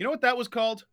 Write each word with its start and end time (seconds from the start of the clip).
You 0.00 0.04
know 0.04 0.10
what 0.10 0.22
that 0.22 0.36
was 0.36 0.48
called? 0.48 0.86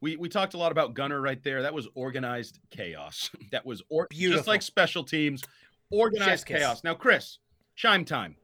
We 0.00 0.16
we 0.16 0.28
talked 0.28 0.54
a 0.54 0.56
lot 0.56 0.70
about 0.70 0.94
Gunner 0.94 1.20
right 1.20 1.42
there. 1.42 1.62
That 1.62 1.74
was 1.74 1.88
organized 1.96 2.60
chaos. 2.70 3.28
that 3.50 3.66
was 3.66 3.82
or 3.90 4.06
Beautiful. 4.08 4.38
just 4.38 4.48
like 4.48 4.62
special 4.62 5.02
teams, 5.02 5.42
organized 5.90 6.46
kiss. 6.46 6.58
chaos. 6.60 6.84
Now, 6.84 6.94
Chris, 6.94 7.38
chime 7.74 8.04
time. 8.04 8.36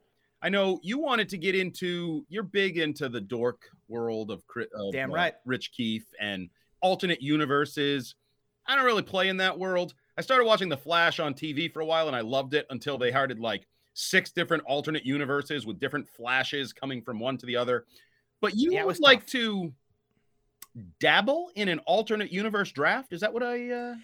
I 0.42 0.48
know 0.48 0.80
you 0.82 0.98
wanted 0.98 1.28
to 1.30 1.38
get 1.38 1.54
into. 1.54 2.26
You're 2.28 2.42
big 2.42 2.78
into 2.78 3.08
the 3.08 3.20
dork 3.20 3.62
world 3.86 4.32
of, 4.32 4.42
of 4.74 4.92
Damn 4.92 5.12
uh, 5.12 5.14
right. 5.14 5.34
Rich 5.46 5.70
Keefe 5.70 6.06
and 6.20 6.50
alternate 6.82 7.22
universes. 7.22 8.16
I 8.66 8.74
don't 8.74 8.84
really 8.84 9.02
play 9.02 9.28
in 9.28 9.36
that 9.38 9.56
world. 9.56 9.94
I 10.16 10.20
started 10.20 10.44
watching 10.46 10.68
The 10.68 10.76
Flash 10.76 11.20
on 11.20 11.32
TV 11.32 11.72
for 11.72 11.80
a 11.80 11.86
while, 11.86 12.08
and 12.08 12.16
I 12.16 12.20
loved 12.22 12.54
it 12.54 12.66
until 12.70 12.98
they 12.98 13.10
started 13.10 13.38
like 13.38 13.68
six 13.94 14.32
different 14.32 14.64
alternate 14.66 15.06
universes 15.06 15.64
with 15.64 15.78
different 15.78 16.08
flashes 16.08 16.72
coming 16.72 17.02
from 17.02 17.20
one 17.20 17.38
to 17.38 17.46
the 17.46 17.56
other. 17.56 17.84
But 18.40 18.56
you 18.56 18.72
Yeah, 18.72 18.84
would 18.84 18.98
like 19.00 19.20
tough. 19.20 19.28
to 19.28 19.72
dabble 21.00 21.50
in 21.54 21.68
an 21.68 21.78
alternate 21.80 22.32
universe 22.32 22.72
draft? 22.72 23.12
Is 23.12 23.20
that 23.20 23.32
what 23.32 23.42
I? 23.42 23.70
Uh... 23.70 23.94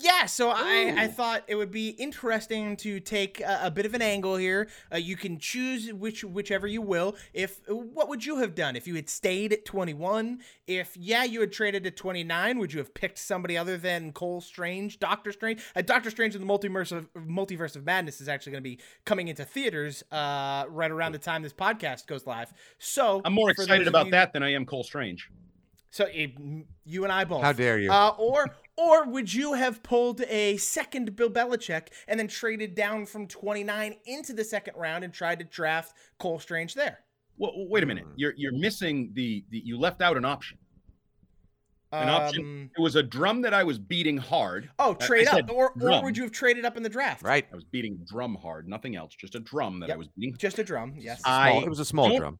Yeah, 0.00 0.26
so 0.26 0.50
I, 0.50 0.92
I 0.96 1.06
thought 1.06 1.44
it 1.46 1.54
would 1.54 1.70
be 1.70 1.90
interesting 1.90 2.76
to 2.78 2.98
take 2.98 3.40
a, 3.40 3.60
a 3.64 3.70
bit 3.70 3.86
of 3.86 3.94
an 3.94 4.02
angle 4.02 4.36
here. 4.36 4.68
Uh, 4.92 4.96
you 4.96 5.16
can 5.16 5.38
choose 5.38 5.92
which 5.92 6.24
whichever 6.24 6.66
you 6.66 6.82
will. 6.82 7.14
If 7.32 7.60
what 7.68 8.08
would 8.08 8.26
you 8.26 8.38
have 8.38 8.56
done 8.56 8.74
if 8.74 8.88
you 8.88 8.96
had 8.96 9.08
stayed 9.08 9.52
at 9.52 9.64
21? 9.64 10.40
If 10.66 10.96
yeah, 10.96 11.22
you 11.22 11.40
had 11.40 11.52
traded 11.52 11.86
at 11.86 11.96
29, 11.96 12.58
would 12.58 12.72
you 12.72 12.80
have 12.80 12.92
picked 12.92 13.18
somebody 13.18 13.56
other 13.56 13.76
than 13.76 14.12
Cole 14.12 14.40
Strange, 14.40 14.98
Doctor 14.98 15.30
Strange? 15.30 15.62
Uh, 15.76 15.82
Doctor 15.82 16.10
Strange 16.10 16.34
and 16.34 16.42
the 16.42 16.52
Multiverse 16.52 16.90
of 16.90 17.12
Multiverse 17.14 17.76
of 17.76 17.84
Madness 17.84 18.20
is 18.20 18.28
actually 18.28 18.52
going 18.52 18.64
to 18.64 18.68
be 18.70 18.80
coming 19.04 19.28
into 19.28 19.44
theaters 19.44 20.02
uh, 20.10 20.64
right 20.68 20.90
around 20.90 21.12
the 21.12 21.18
time 21.18 21.42
this 21.42 21.52
podcast 21.52 22.08
goes 22.08 22.26
live. 22.26 22.52
So 22.78 23.22
I'm 23.24 23.32
more 23.32 23.50
excited 23.50 23.86
about 23.86 24.06
you- 24.06 24.12
that 24.12 24.32
than 24.32 24.42
I 24.42 24.54
am 24.54 24.66
Cole 24.66 24.82
Strange. 24.82 25.30
So 25.94 26.08
you 26.08 27.04
and 27.04 27.12
I 27.12 27.22
both. 27.22 27.42
How 27.44 27.52
dare 27.52 27.78
you. 27.78 27.88
Uh, 27.92 28.08
or 28.18 28.50
or 28.76 29.06
would 29.06 29.32
you 29.32 29.52
have 29.52 29.80
pulled 29.84 30.22
a 30.22 30.56
second 30.56 31.14
Bill 31.14 31.30
Belichick 31.30 31.86
and 32.08 32.18
then 32.18 32.26
traded 32.26 32.74
down 32.74 33.06
from 33.06 33.28
29 33.28 33.94
into 34.04 34.32
the 34.32 34.42
second 34.42 34.74
round 34.76 35.04
and 35.04 35.14
tried 35.14 35.38
to 35.38 35.44
draft 35.44 35.94
Cole 36.18 36.40
Strange 36.40 36.74
there? 36.74 36.98
Well, 37.36 37.52
wait 37.68 37.84
a 37.84 37.86
minute. 37.86 38.06
Hmm. 38.06 38.12
You're 38.16 38.34
you're 38.36 38.58
missing 38.58 39.12
the 39.14 39.44
the. 39.50 39.58
You 39.64 39.78
left 39.78 40.02
out 40.02 40.16
an 40.16 40.24
option. 40.24 40.58
An 41.92 42.08
option. 42.08 42.40
Um, 42.42 42.70
It 42.76 42.80
was 42.80 42.96
a 42.96 43.02
drum 43.04 43.42
that 43.42 43.54
I 43.54 43.62
was 43.62 43.78
beating 43.78 44.16
hard. 44.16 44.70
Oh, 44.80 44.96
I- 45.00 45.04
I 45.04 45.06
trade 45.06 45.28
up, 45.28 45.48
or 45.48 45.74
or 45.80 46.02
would 46.02 46.16
you 46.16 46.24
have 46.24 46.32
traded 46.32 46.64
up 46.64 46.76
in 46.76 46.82
the 46.82 46.88
draft? 46.88 47.22
Right. 47.22 47.46
I 47.52 47.54
was 47.54 47.62
beating 47.62 48.04
drum 48.10 48.34
hard, 48.34 48.66
nothing 48.66 48.96
else, 48.96 49.14
just 49.14 49.36
a 49.36 49.40
drum 49.40 49.78
that 49.78 49.92
I 49.92 49.96
was 49.96 50.08
beating. 50.08 50.34
Just 50.38 50.58
a 50.58 50.64
drum. 50.64 50.94
Yes. 50.98 51.22
I 51.24 51.52
it 51.52 51.68
was 51.70 51.78
a 51.78 51.84
small 51.84 52.08
don't- 52.08 52.18
drum. 52.18 52.38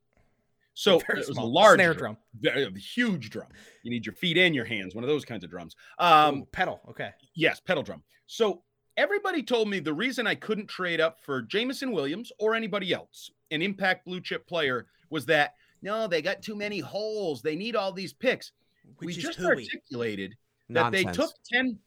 So 0.75 0.99
Very 0.99 1.21
it 1.21 1.29
was 1.29 1.37
small. 1.37 1.47
a 1.47 1.49
large 1.49 1.77
Snare 1.77 1.95
drum, 1.95 2.17
drum. 2.43 2.75
Huge 2.75 3.31
drum. 3.31 3.47
You 3.85 3.91
need 3.91 4.05
your 4.05 4.15
feet 4.15 4.37
and 4.37 4.55
your 4.55 4.65
hands, 4.65 4.95
one 4.95 5.05
of 5.05 5.09
those 5.09 5.25
kinds 5.25 5.45
of 5.45 5.51
drums. 5.51 5.77
Um, 5.99 6.41
Ooh, 6.41 6.45
pedal. 6.47 6.81
Okay. 6.91 7.11
Yes, 7.35 7.61
pedal 7.61 7.83
drum. 7.83 8.03
So 8.27 8.63
everybody 8.97 9.43
told 9.43 9.69
me 9.69 9.79
the 9.79 9.95
reason 9.95 10.27
I 10.27 10.35
couldn't 10.35 10.67
trade 10.67 11.01
up 11.01 11.21
for 11.21 11.43
Jameson 11.43 11.93
Williams 11.93 12.33
or 12.39 12.55
anybody 12.55 12.93
else, 12.93 13.31
an 13.53 13.63
impact 13.63 14.05
blue 14.05 14.21
chip 14.21 14.47
player, 14.47 14.87
was 15.11 15.25
that 15.27 15.55
no, 15.81 16.09
they 16.09 16.23
got 16.23 16.43
too 16.43 16.57
many 16.57 16.81
holes. 16.81 17.43
They 17.43 17.57
need 17.57 17.77
all 17.77 17.93
these 17.93 18.13
picks. 18.13 18.53
we 19.01 19.07
Which 19.07 19.19
is 19.19 19.25
just 19.25 19.39
hooey. 19.39 19.49
articulated 19.49 20.35
that 20.71 20.91
they 20.93 21.05
took 21.05 21.31
10 21.53 21.79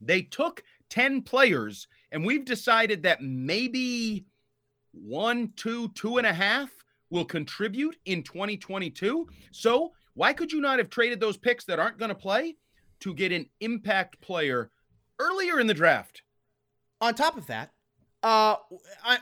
they 0.00 0.22
took 0.22 0.62
10 0.90 1.22
players 1.22 1.88
and 2.12 2.24
we've 2.24 2.44
decided 2.44 3.02
that 3.02 3.20
maybe 3.22 4.26
one 4.92 5.52
two 5.56 5.88
two 5.88 6.18
and 6.18 6.26
a 6.26 6.32
half 6.32 6.70
will 7.10 7.24
contribute 7.24 7.96
in 8.04 8.22
2022 8.22 9.28
so 9.50 9.92
why 10.14 10.32
could 10.32 10.52
you 10.52 10.60
not 10.60 10.78
have 10.78 10.90
traded 10.90 11.20
those 11.20 11.36
picks 11.36 11.64
that 11.64 11.78
aren't 11.78 11.98
going 11.98 12.08
to 12.08 12.14
play 12.14 12.56
to 13.00 13.14
get 13.14 13.32
an 13.32 13.46
impact 13.60 14.20
player 14.20 14.70
earlier 15.18 15.60
in 15.60 15.66
the 15.66 15.74
draft 15.74 16.22
On 17.00 17.14
top 17.14 17.36
of 17.36 17.46
that, 17.48 17.72
uh, 18.22 18.56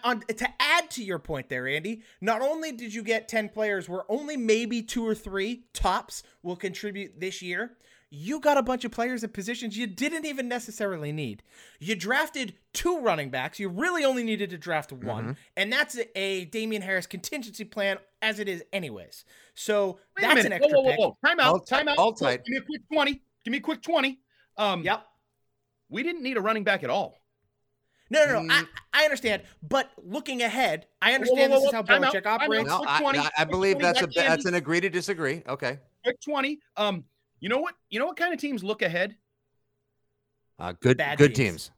on, 0.02 0.20
to 0.20 0.48
add 0.60 0.90
to 0.92 1.04
your 1.04 1.18
point 1.18 1.48
there, 1.48 1.66
Andy. 1.68 2.02
Not 2.20 2.40
only 2.40 2.72
did 2.72 2.94
you 2.94 3.02
get 3.02 3.28
ten 3.28 3.48
players 3.50 3.88
where 3.88 4.10
only 4.10 4.36
maybe 4.36 4.80
two 4.80 5.06
or 5.06 5.14
three 5.14 5.64
tops 5.74 6.22
will 6.42 6.56
contribute 6.56 7.20
this 7.20 7.42
year, 7.42 7.76
you 8.14 8.40
got 8.40 8.56
a 8.56 8.62
bunch 8.62 8.84
of 8.84 8.92
players 8.92 9.24
at 9.24 9.32
positions 9.32 9.76
you 9.76 9.86
didn't 9.86 10.24
even 10.24 10.48
necessarily 10.48 11.10
need. 11.12 11.42
You 11.80 11.96
drafted 11.96 12.54
two 12.72 13.00
running 13.00 13.30
backs. 13.30 13.58
You 13.58 13.68
really 13.68 14.04
only 14.04 14.22
needed 14.24 14.50
to 14.50 14.58
draft 14.58 14.92
one, 14.92 15.36
and 15.56 15.72
that's 15.72 15.98
a, 15.98 16.18
a 16.18 16.44
Damien 16.46 16.82
Harris 16.82 17.06
contingency 17.06 17.64
plan 17.64 17.98
as 18.22 18.38
it 18.38 18.48
is, 18.48 18.62
anyways. 18.72 19.24
So 19.54 19.98
Wait 20.16 20.24
a 20.24 20.34
that's 20.34 20.44
an 20.46 20.52
extra 20.52 20.76
whoa, 20.78 20.82
whoa, 20.82 20.90
pick. 20.90 20.98
whoa, 20.98 21.06
whoa. 21.22 21.28
time 21.28 21.40
out 21.40 21.46
All 21.52 21.60
time 21.60 21.88
out 21.88 21.98
all 21.98 22.12
Whoa, 22.12 22.26
tight. 22.28 22.44
give 22.44 22.52
me 22.52 22.56
a 22.58 22.62
quick 22.62 22.82
20 22.92 23.12
give 23.44 23.52
me 23.52 23.58
a 23.58 23.60
quick 23.60 23.82
20 23.82 24.18
um 24.56 24.82
Yep. 24.82 25.04
we 25.90 26.02
didn't 26.02 26.22
need 26.22 26.36
a 26.36 26.40
running 26.40 26.64
back 26.64 26.82
at 26.84 26.90
all 26.90 27.18
No, 28.10 28.24
no, 28.24 28.40
no. 28.42 28.48
Mm. 28.54 28.66
I, 28.92 29.00
I 29.02 29.04
understand. 29.04 29.42
But 29.62 29.90
looking 30.02 30.42
ahead, 30.42 30.86
I 31.02 31.10
whoa, 31.10 31.14
understand 31.16 31.52
whoa, 31.52 31.58
this 31.58 31.66
is 31.68 31.72
whoa, 31.72 31.76
how 31.78 31.82
time 31.82 32.04
out, 32.04 32.14
Belichick 32.14 32.22
time 32.24 32.32
out. 32.34 32.42
operates. 32.42 32.68
No, 32.68 32.84
I, 32.86 33.00
20, 33.00 33.18
I- 33.18 33.22
I 33.22 33.28
quick 33.28 33.50
believe 33.50 33.78
20, 33.80 33.84
that's 33.86 34.02
a 34.02 34.06
that's 34.20 34.44
an 34.46 34.54
agree 34.54 34.80
to 34.80 34.88
disagree. 34.90 35.42
Okay. 35.48 35.78
quick 36.04 36.20
20 36.20 36.58
um 36.76 37.04
you 37.44 37.50
know 37.50 37.58
what 37.58 37.74
you 37.90 37.98
know 37.98 38.06
what 38.06 38.16
kind 38.16 38.32
of 38.32 38.40
teams 38.40 38.64
look 38.64 38.80
ahead 38.80 39.16
Uh, 40.58 40.72
good 40.80 40.96
Bad 40.96 41.18
good 41.18 41.34
teams. 41.34 41.64
teams. 41.66 41.70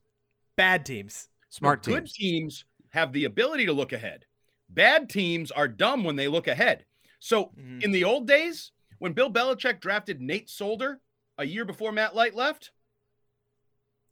Bad 0.56 0.86
teams. 0.86 1.28
Smart 1.48 1.82
teams. 1.82 1.94
good 1.94 2.00
teams. 2.06 2.12
teams 2.14 2.64
have 2.90 3.12
the 3.12 3.24
ability 3.24 3.66
to 3.66 3.72
look 3.72 3.92
ahead 3.92 4.24
bad 4.68 5.10
teams 5.10 5.50
are 5.50 5.66
dumb 5.66 6.04
when 6.04 6.14
they 6.14 6.28
look 6.28 6.46
ahead 6.46 6.84
so 7.18 7.46
Mhm. 7.58 7.82
in 7.82 7.90
the 7.90 8.04
old 8.04 8.28
days 8.28 8.70
when 8.98 9.12
bill 9.12 9.30
belichick 9.32 9.80
drafted 9.80 10.20
nate 10.20 10.48
solder 10.48 11.00
a 11.38 11.44
year 11.44 11.64
before 11.64 11.90
matt 11.90 12.14
light 12.14 12.34
left 12.36 12.70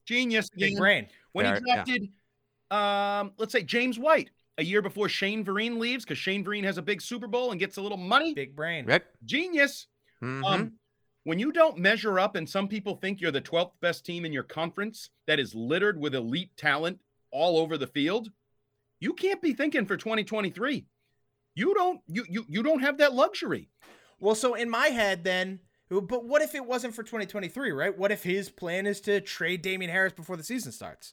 genius 0.06 0.50
Big 0.50 0.70
Dean. 0.70 0.78
brain. 0.78 1.08
when 1.32 1.44
he 1.46 1.52
Very- 1.52 1.62
yeah. 1.66 1.74
drafted 1.84 2.12
um 2.72 3.32
let's 3.38 3.52
say 3.52 3.62
james 3.62 3.96
white 3.98 4.30
a 4.58 4.64
year 4.64 4.82
before 4.82 5.08
shane 5.08 5.44
vereen 5.44 5.78
leaves 5.78 6.04
because 6.04 6.18
shane 6.18 6.44
vereen 6.44 6.64
has 6.64 6.78
a 6.78 6.82
big 6.82 7.00
super 7.00 7.26
bowl 7.28 7.50
and 7.52 7.60
gets 7.60 7.76
a 7.76 7.82
little 7.82 7.98
money 7.98 8.34
Big 8.34 8.54
brain. 8.56 8.86
Right? 8.86 9.04
genius 9.24 9.86
Mhm. 10.22 10.44
um, 10.44 10.78
when 11.24 11.38
you 11.38 11.50
don't 11.52 11.78
measure 11.78 12.20
up 12.20 12.36
and 12.36 12.48
some 12.48 12.68
people 12.68 12.96
think 12.96 13.20
you're 13.20 13.30
the 13.30 13.40
12th 13.40 13.72
best 13.80 14.04
team 14.06 14.24
in 14.24 14.32
your 14.32 14.42
conference 14.42 15.10
that 15.26 15.40
is 15.40 15.54
littered 15.54 15.98
with 15.98 16.14
elite 16.14 16.56
talent 16.56 17.00
all 17.30 17.58
over 17.58 17.76
the 17.76 17.86
field, 17.86 18.30
you 19.00 19.12
can't 19.12 19.42
be 19.42 19.52
thinking 19.52 19.86
for 19.86 19.96
2023. 19.96 20.86
You 21.56 21.74
don't 21.74 22.00
you 22.06 22.24
you 22.28 22.44
you 22.48 22.62
don't 22.62 22.80
have 22.80 22.98
that 22.98 23.14
luxury. 23.14 23.68
Well, 24.20 24.34
so 24.34 24.54
in 24.54 24.68
my 24.68 24.88
head, 24.88 25.24
then 25.24 25.60
But 25.88 26.24
what 26.24 26.42
if 26.42 26.54
it 26.54 26.64
wasn't 26.64 26.94
for 26.94 27.02
2023, 27.02 27.72
right? 27.72 27.96
What 27.96 28.10
if 28.12 28.22
his 28.22 28.50
plan 28.50 28.86
is 28.86 29.00
to 29.02 29.20
trade 29.20 29.62
Damien 29.62 29.90
Harris 29.90 30.12
before 30.12 30.36
the 30.36 30.44
season 30.44 30.72
starts? 30.72 31.12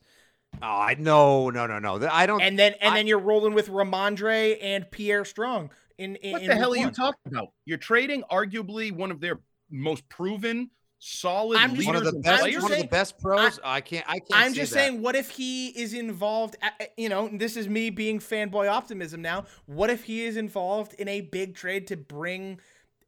Oh, 0.61 0.65
I 0.65 0.95
no, 0.97 1.49
no, 1.49 1.67
no, 1.67 1.79
no. 1.79 2.07
I 2.11 2.25
don't. 2.25 2.41
And 2.41 2.57
then 2.59 2.73
and 2.81 2.93
I- 2.93 2.97
then 2.97 3.07
you're 3.07 3.19
rolling 3.19 3.53
with 3.53 3.69
Rhamondre 3.69 4.57
and 4.61 4.89
Pierre 4.91 5.25
Strong 5.25 5.71
in, 5.97 6.15
in 6.17 6.31
What 6.33 6.41
the 6.41 6.47
week 6.47 6.57
hell 6.57 6.73
are 6.73 6.77
you 6.77 6.91
talking 6.91 7.19
about? 7.25 7.49
You're 7.65 7.77
trading 7.77 8.23
arguably 8.31 8.91
one 8.91 9.11
of 9.11 9.21
their 9.21 9.39
most 9.71 10.07
proven, 10.09 10.69
solid 10.99 11.57
I'm 11.57 11.73
just- 11.75 11.87
one 11.87 11.95
of 11.95 12.03
the 12.03 12.13
best, 12.13 12.43
I'm 12.43 12.49
players. 12.49 12.63
one 12.63 12.71
of 12.73 12.77
the 12.77 12.87
best 12.87 13.17
pros. 13.19 13.59
I, 13.63 13.81
can't. 13.81 14.05
I 14.07 14.19
can't. 14.19 14.29
I'm 14.33 14.51
see 14.53 14.59
just 14.59 14.73
that. 14.73 14.79
saying, 14.79 15.01
what 15.01 15.15
if 15.15 15.31
he 15.31 15.69
is 15.69 15.93
involved? 15.93 16.57
uh, 16.61 16.69
uh, 16.79 16.85
You 16.97 17.09
know, 17.09 17.27
this 17.31 17.57
is 17.57 17.67
me 17.67 17.89
being 17.89 18.19
fanboy 18.19 18.69
optimism 18.69 19.21
now. 19.21 19.45
What 19.65 19.89
if 19.89 20.03
he 20.03 20.23
is 20.25 20.37
involved 20.37 20.93
in 20.95 21.07
a 21.07 21.21
big 21.21 21.55
trade 21.55 21.87
to 21.87 21.97
bring 21.97 22.59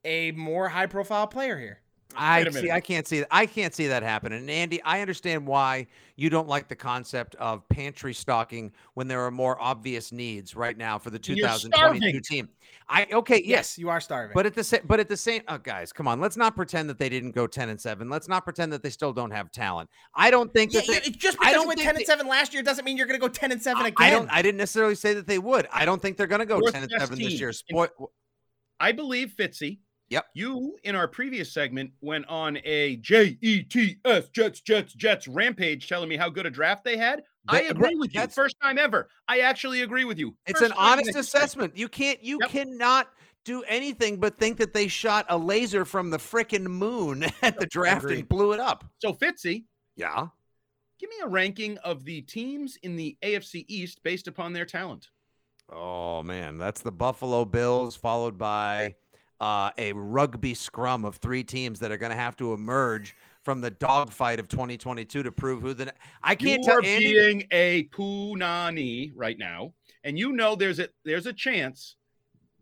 a 0.04 0.32
more 0.32 0.70
high 0.70 0.88
profile 0.88 1.28
player 1.28 1.60
here? 1.60 1.80
I 2.16 2.50
see. 2.50 2.72
I 2.72 2.80
can't 2.80 3.08
see. 3.08 3.24
I 3.30 3.46
can't 3.46 3.74
see 3.74 3.88
that 3.88 4.04
happen. 4.04 4.34
And 4.34 4.50
Andy, 4.50 4.82
I 4.84 5.02
understand 5.02 5.46
why 5.46 5.88
you 6.16 6.30
don't 6.30 6.48
like 6.48 6.68
the 6.68 6.76
concept 6.76 7.36
of 7.36 7.68
pantry 7.70 8.14
stocking 8.14 8.72
when 8.94 9.08
there 9.08 9.22
are 9.26 9.32
more 9.32 9.60
obvious 9.62 10.12
needs 10.12 10.56
right 10.56 10.78
now 10.78 11.00
for 11.00 11.10
the 11.10 11.20
2022 11.20 12.20
team. 12.22 12.50
I 12.90 13.08
okay. 13.12 13.42
Yes. 13.44 13.78
you 13.78 13.90
are 13.90 14.02
starving. 14.02 14.34
But 14.34 14.46
at 14.46 14.54
the 14.54 14.64
same, 14.64 14.82
but 14.86 15.00
at 15.00 15.08
the 15.10 15.18
same, 15.18 15.42
oh, 15.48 15.58
guys, 15.58 15.94
come 15.94 16.08
on. 16.08 16.20
Let's 16.20 16.38
not 16.38 16.56
pretend 16.56 16.90
that 16.90 17.00
they 17.00 17.10
didn't 17.10 17.32
go 17.32 17.48
ten 17.48 17.70
and 17.70 17.80
seven. 17.80 18.10
Let's 18.10 18.28
not 18.28 18.44
pretend 18.44 18.74
that 18.74 18.84
they 18.84 18.90
still 18.90 19.14
don't 19.14 19.32
have 19.32 19.52
talent. 19.52 19.90
I 20.14 20.30
don't 20.32 20.52
think 20.54 20.74
yeah, 20.74 20.82
that 20.82 21.04
they, 21.04 21.10
just 21.12 21.40
because 21.40 21.54
you 21.56 21.68
went 21.68 21.80
10 21.80 21.96
they- 21.96 22.02
and 22.02 22.06
7 22.08 22.28
last 22.28 22.54
year 22.54 22.62
doesn't 22.62 22.84
mean 22.86 22.98
you're 22.98 23.08
going 23.08 23.20
to 23.20 23.26
go 23.26 23.32
10 23.32 23.52
and 23.52 23.62
7 23.62 23.86
again. 23.86 23.96
I 23.98 24.10
don't. 24.10 24.30
I 24.30 24.42
didn't 24.42 24.58
necessarily 24.58 24.96
say 24.96 25.14
that 25.14 25.28
they 25.28 25.40
would. 25.40 25.68
I 25.72 25.86
don't 25.86 26.02
think 26.02 26.18
they're 26.18 26.28
going 26.28 26.40
to 26.40 26.46
go 26.46 26.60
Fourth 26.60 26.74
ten 26.74 26.84
and 26.84 26.92
best 26.92 27.02
seven 27.02 27.18
this 27.20 27.28
team 27.30 27.40
year. 27.40 27.50
in- 27.50 27.54
Spoil, 27.54 28.12
I 28.80 28.92
believe 28.92 29.34
Fitzy. 29.38 29.80
Yep. 30.14 30.26
You 30.36 30.78
in 30.84 30.96
our 30.96 31.08
previous 31.08 31.52
segment 31.52 31.92
went 32.02 32.26
on 32.28 32.58
a 32.64 32.98
J 32.98 33.38
E 33.42 33.64
T 33.64 33.98
S 34.06 34.30
Jets 34.30 34.62
Jets 34.62 34.94
Jets 34.94 35.28
rampage, 35.28 35.88
telling 35.90 36.08
me 36.10 36.16
how 36.18 36.30
good 36.30 36.46
a 36.46 36.50
draft 36.52 36.84
they 36.84 36.98
had. 36.98 37.24
I 37.48 37.64
agree 37.64 37.96
with 37.96 38.14
you. 38.14 38.20
that's- 38.22 38.36
First 38.36 38.56
time 38.62 38.78
ever. 38.78 39.10
I 39.28 39.40
actually 39.40 39.82
agree 39.82 40.06
with 40.06 40.18
you. 40.20 40.36
It's 40.46 40.62
an 40.62 40.72
honest 40.74 41.16
assessment. 41.16 41.76
You 41.78 41.88
can't. 41.90 42.24
You 42.24 42.38
Yep. 42.42 42.50
cannot 42.52 43.10
do 43.44 43.64
anything 43.64 44.20
but 44.20 44.38
think 44.38 44.58
that 44.60 44.74
they 44.74 44.88
shot 44.88 45.26
a 45.30 45.38
laser 45.38 45.84
from 45.84 46.10
the 46.10 46.18
frickin' 46.18 46.66
moon 46.68 47.24
at 47.42 47.60
the 47.60 47.66
draft 47.66 48.06
and 48.06 48.30
blew 48.30 48.54
it 48.54 48.60
up. 48.62 48.86
So 49.00 49.12
Fitzy, 49.14 49.66
Yeah. 49.98 50.28
give 51.00 51.10
me 51.10 51.18
a 51.24 51.28
ranking 51.28 51.78
of 51.80 52.06
the 52.06 52.22
teams 52.22 52.78
in 52.84 52.96
the 52.96 53.18
AFC 53.22 53.66
East 53.68 54.02
based 54.04 54.28
upon 54.30 54.54
their 54.54 54.66
talent. 54.66 55.10
Oh 55.70 56.24
man, 56.24 56.58
that's 56.58 56.82
the 56.82 56.92
Buffalo 56.92 57.44
Bills, 57.46 57.96
followed 57.98 58.38
by 58.38 58.96
uh, 59.44 59.72
a 59.78 59.92
rugby 59.92 60.54
scrum 60.54 61.04
of 61.04 61.18
three 61.18 61.44
teams 61.44 61.80
that 61.80 61.92
are 61.92 61.98
going 61.98 62.12
to 62.12 62.16
have 62.16 62.38
to 62.38 62.54
emerge 62.54 63.14
from 63.42 63.60
the 63.60 63.70
dogfight 63.70 64.40
of 64.40 64.48
2022 64.48 65.22
to 65.22 65.32
prove 65.34 65.62
who 65.62 65.74
the. 65.74 65.94
I 66.24 66.34
can't 66.34 66.60
you 66.60 66.64
tell 66.64 66.78
are 66.78 66.86
Andy. 66.86 67.12
being 67.14 67.44
a 67.52 67.84
punani 67.94 69.12
right 69.14 69.38
now, 69.38 69.74
and 70.06 70.18
you 70.18 70.32
know 70.32 70.56
there's 70.56 70.80
a 70.80 70.88
there's 71.04 71.26
a 71.26 71.34
chance 71.34 71.98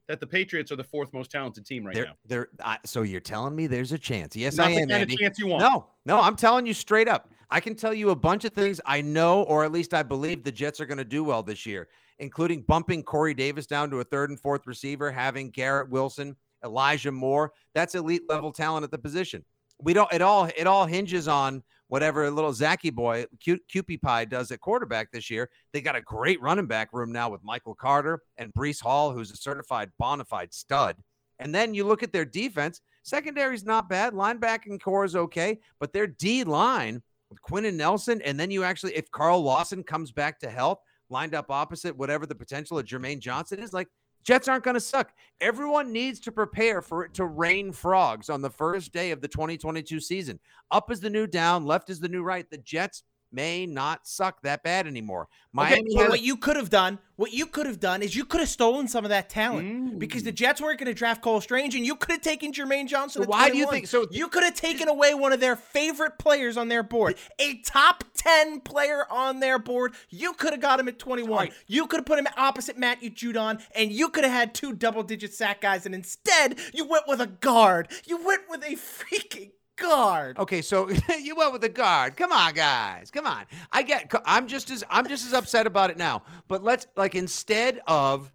that 0.08 0.20
the 0.20 0.26
Patriots 0.26 0.72
are 0.72 0.76
the 0.76 0.84
fourth 0.84 1.14
most 1.14 1.30
talented 1.30 1.68
team 1.68 1.86
right 1.86 1.94
They're, 1.94 2.06
now. 2.06 2.14
they're, 2.26 2.48
I, 2.66 2.80
so 2.84 3.04
you're 3.04 3.22
telling 3.22 3.56
me 3.56 3.68
there's 3.68 3.92
a 3.92 4.00
chance? 4.00 4.36
Yes, 4.36 4.56
Not 4.58 4.70
I 4.70 4.72
am, 4.72 4.90
kind 4.90 4.92
Andy. 5.04 5.14
of 5.14 5.20
chance 5.20 5.38
you 5.38 5.46
want. 5.48 5.62
No, 5.62 5.86
no, 6.08 6.20
I'm 6.20 6.36
telling 6.36 6.66
you 6.66 6.74
straight 6.74 7.08
up. 7.08 7.30
I 7.52 7.60
can 7.60 7.76
tell 7.76 7.94
you 7.94 8.10
a 8.10 8.16
bunch 8.16 8.44
of 8.44 8.54
things 8.54 8.82
I 8.88 9.02
know, 9.02 9.44
or 9.44 9.64
at 9.64 9.72
least 9.72 9.94
I 9.94 10.02
believe 10.02 10.44
the 10.44 10.52
Jets 10.52 10.82
are 10.82 10.88
going 10.88 10.98
to 10.98 11.06
do 11.06 11.24
well 11.24 11.44
this 11.44 11.68
year, 11.68 11.90
including 12.18 12.64
bumping 12.64 13.04
Corey 13.04 13.36
Davis 13.36 13.68
down 13.68 13.92
to 13.92 14.00
a 14.00 14.04
third 14.04 14.32
and 14.32 14.40
fourth 14.40 14.66
receiver, 14.66 15.12
having 15.12 15.52
Garrett 15.52 15.90
Wilson, 15.90 16.36
Elijah 16.64 17.12
Moore. 17.12 17.54
That's 17.74 17.96
elite 17.96 18.24
level 18.30 18.52
talent 18.52 18.84
at 18.84 18.92
the 18.92 18.98
position. 18.98 19.44
We 19.80 19.94
don't. 19.94 20.12
It 20.14 20.22
all. 20.22 20.50
It 20.56 20.68
all 20.68 20.86
hinges 20.86 21.28
on 21.28 21.64
whatever 21.88 22.32
little 22.32 22.54
Zachy 22.54 22.90
boy, 22.90 23.26
cute 23.42 23.62
Cupie 23.68 24.02
Pie 24.02 24.24
does 24.24 24.50
at 24.52 24.62
quarterback 24.62 25.12
this 25.12 25.30
year. 25.30 25.50
They 25.74 25.82
got 25.82 25.98
a 25.98 26.02
great 26.02 26.42
running 26.42 26.68
back 26.68 26.94
room 26.94 27.12
now 27.12 27.30
with 27.30 27.44
Michael 27.44 27.76
Carter 27.76 28.22
and 28.38 28.54
Breece 28.54 28.82
Hall, 28.82 29.12
who's 29.12 29.30
a 29.30 29.36
certified 29.36 29.92
bona 30.00 30.24
fide 30.24 30.54
stud. 30.54 30.96
And 31.40 31.54
then 31.54 31.74
you 31.74 31.84
look 31.84 32.02
at 32.02 32.14
their 32.14 32.24
defense. 32.24 32.80
Secondary's 33.04 33.66
not 33.66 33.90
bad. 33.90 34.14
Linebacking 34.14 34.82
core 34.82 35.04
is 35.04 35.18
okay, 35.18 35.60
but 35.80 35.92
their 35.92 36.08
D 36.08 36.46
line 36.46 37.02
with 37.30 37.42
Quinn 37.42 37.66
and 37.66 37.78
Nelson, 37.78 38.22
and 38.22 38.40
then 38.40 38.52
you 38.52 38.64
actually, 38.64 38.96
if 38.96 39.10
Carl 39.12 39.42
Lawson 39.42 39.84
comes 39.84 40.12
back 40.12 40.40
to 40.40 40.50
health, 40.50 40.80
lined 41.10 41.34
up 41.34 41.50
opposite 41.50 41.98
whatever 41.98 42.26
the 42.26 42.36
potential 42.36 42.78
of 42.78 42.86
Jermaine 42.86 43.20
Johnson 43.20 43.60
is, 43.60 43.74
like 43.74 43.88
Jets 44.24 44.48
aren't 44.48 44.64
going 44.64 44.76
to 44.76 44.80
suck. 44.80 45.14
Everyone 45.40 45.92
needs 45.92 46.20
to 46.22 46.32
prepare 46.32 46.82
for 46.82 47.04
it 47.04 47.14
to 47.16 47.26
rain 47.26 47.72
frogs 47.72 48.30
on 48.30 48.42
the 48.42 48.50
first 48.50 48.94
day 48.94 49.12
of 49.12 49.22
the 49.22 49.28
2022 49.28 50.00
season. 50.00 50.40
Up 50.70 50.92
is 50.92 51.00
the 51.00 51.10
new 51.10 51.28
down, 51.28 51.66
left 51.66 51.90
is 51.90 52.00
the 52.00 52.10
new 52.10 52.24
right. 52.24 52.50
The 52.50 52.60
Jets 52.60 53.04
may 53.32 53.66
not 53.66 54.08
suck 54.08 54.42
that 54.44 54.64
bad 54.64 54.88
anymore. 54.88 55.28
Miami 55.54 55.94
but 55.96 56.02
has- 56.04 56.10
what 56.10 56.22
you 56.22 56.38
could 56.38 56.56
have 56.56 56.70
done, 56.70 57.00
what 57.18 57.34
you 57.34 57.46
could 57.46 57.66
have 57.66 57.80
done 57.80 58.02
is 58.02 58.16
you 58.16 58.24
could 58.26 58.40
have 58.40 58.50
stolen 58.50 58.88
some 58.88 59.04
of 59.06 59.10
that 59.10 59.30
talent 59.30 59.96
Mm. 59.96 60.00
because 60.00 60.24
the 60.24 60.32
Jets 60.32 60.62
weren't 60.62 60.80
going 60.80 60.88
to 60.88 60.94
draft 60.94 61.22
Cole 61.22 61.42
Strange, 61.42 61.76
and 61.76 61.86
you 61.86 61.96
could 61.96 62.12
have 62.12 62.22
taken 62.22 62.52
Jermaine 62.54 62.88
Johnson. 62.88 63.24
So 63.24 63.30
why 63.30 63.50
do 63.50 63.58
you 63.58 63.70
think- 63.70 63.88
so- 63.88 64.08
you 64.12 64.28
could 64.30 64.44
have 64.44 64.56
taken 64.56 64.88
away 64.88 65.14
one 65.14 65.34
of 65.34 65.40
their 65.40 65.56
favorite 65.56 66.18
players 66.20 66.58
on 66.58 66.68
their 66.70 66.84
board, 66.84 67.16
a 67.40 67.58
top 67.66 68.04
ten 68.16 68.60
player 68.62 69.06
on 69.12 69.40
their 69.40 69.60
board. 69.60 69.94
You 70.10 70.34
could 70.34 70.52
have 70.52 70.62
got 70.62 70.80
him 70.80 70.88
at 70.88 70.98
21. 71.00 71.38
Right. 71.48 71.54
You 71.68 71.88
could 71.88 71.98
have 72.00 72.06
put 72.06 72.20
him 72.20 72.28
opposite 72.38 72.78
Matthew 72.78 73.10
Judon, 73.10 73.62
and 73.76 73.92
you 73.92 74.10
could 74.10 74.24
have 74.24 74.34
had 74.34 74.54
two 74.54 74.74
double-digit 74.74 75.34
sack 75.34 75.62
guys, 75.62 75.86
and 75.86 75.94
instead 75.94 76.60
you 76.74 76.86
went 76.86 77.08
with 77.08 77.20
a 77.22 77.28
guard. 77.28 77.90
You 78.06 78.24
went 78.24 78.44
with 78.50 78.64
a 78.64 78.76
freaking 78.76 79.52
guard. 79.82 80.38
Okay, 80.40 80.62
so 80.62 80.90
you 81.22 81.36
went 81.36 81.52
with 81.52 81.62
the 81.62 81.70
guard. 81.70 82.16
Come 82.16 82.32
on, 82.32 82.54
guys. 82.54 83.12
Come 83.12 83.28
on. 83.28 83.46
I 83.72 83.84
get. 83.84 84.14
I'm 84.26 84.48
just 84.48 84.70
as 84.70 84.84
I'm 84.90 85.08
just 85.08 85.26
as 85.26 85.34
upset 85.34 85.68
about 85.68 85.90
it 85.90 85.98
now. 85.98 86.24
But 86.48 86.64
let's 86.64 86.88
like 86.96 87.16
instead 87.16 87.82
of 87.88 88.32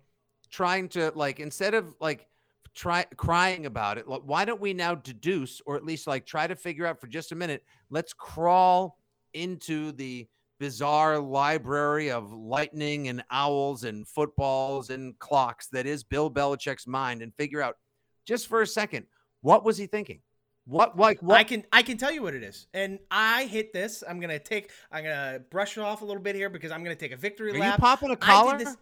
trying 0.50 0.88
to 0.90 1.12
like 1.14 1.40
instead 1.40 1.74
of 1.74 1.94
like 2.00 2.26
try 2.74 3.04
crying 3.16 3.66
about 3.66 3.98
it, 3.98 4.06
why 4.06 4.44
don't 4.44 4.60
we 4.60 4.74
now 4.74 4.94
deduce 4.94 5.60
or 5.66 5.76
at 5.76 5.84
least 5.84 6.06
like 6.06 6.26
try 6.26 6.46
to 6.46 6.56
figure 6.56 6.86
out 6.86 7.00
for 7.00 7.06
just 7.06 7.32
a 7.32 7.36
minute? 7.36 7.64
Let's 7.90 8.12
crawl 8.12 8.98
into 9.32 9.92
the 9.92 10.26
bizarre 10.58 11.18
library 11.18 12.10
of 12.10 12.32
lightning 12.32 13.08
and 13.08 13.22
owls 13.30 13.84
and 13.84 14.08
footballs 14.08 14.88
and 14.88 15.18
clocks 15.18 15.66
that 15.68 15.86
is 15.86 16.02
Bill 16.02 16.30
Belichick's 16.30 16.86
mind 16.86 17.20
and 17.20 17.34
figure 17.34 17.60
out 17.60 17.76
just 18.24 18.46
for 18.46 18.62
a 18.62 18.66
second 18.66 19.06
what 19.42 19.64
was 19.64 19.76
he 19.76 19.86
thinking? 19.86 20.22
What 20.66 20.98
like 20.98 21.22
what 21.22 21.38
I 21.38 21.44
can 21.44 21.64
I 21.72 21.82
can 21.82 21.96
tell 21.96 22.10
you 22.10 22.22
what 22.22 22.34
it 22.34 22.42
is, 22.42 22.66
and 22.74 22.98
I 23.08 23.44
hit 23.44 23.72
this. 23.72 24.02
I'm 24.06 24.18
gonna 24.18 24.38
take 24.40 24.70
I'm 24.90 25.04
gonna 25.04 25.40
brush 25.50 25.76
it 25.78 25.80
off 25.80 26.02
a 26.02 26.04
little 26.04 26.22
bit 26.22 26.34
here 26.34 26.50
because 26.50 26.72
I'm 26.72 26.82
gonna 26.82 26.96
take 26.96 27.12
a 27.12 27.16
victory 27.16 27.52
Are 27.52 27.54
you 27.54 27.60
lap. 27.60 27.80
popping 27.80 28.10
a 28.10 28.14
I 28.14 28.16
collar? 28.16 28.58
did 28.58 28.66
this. 28.66 28.76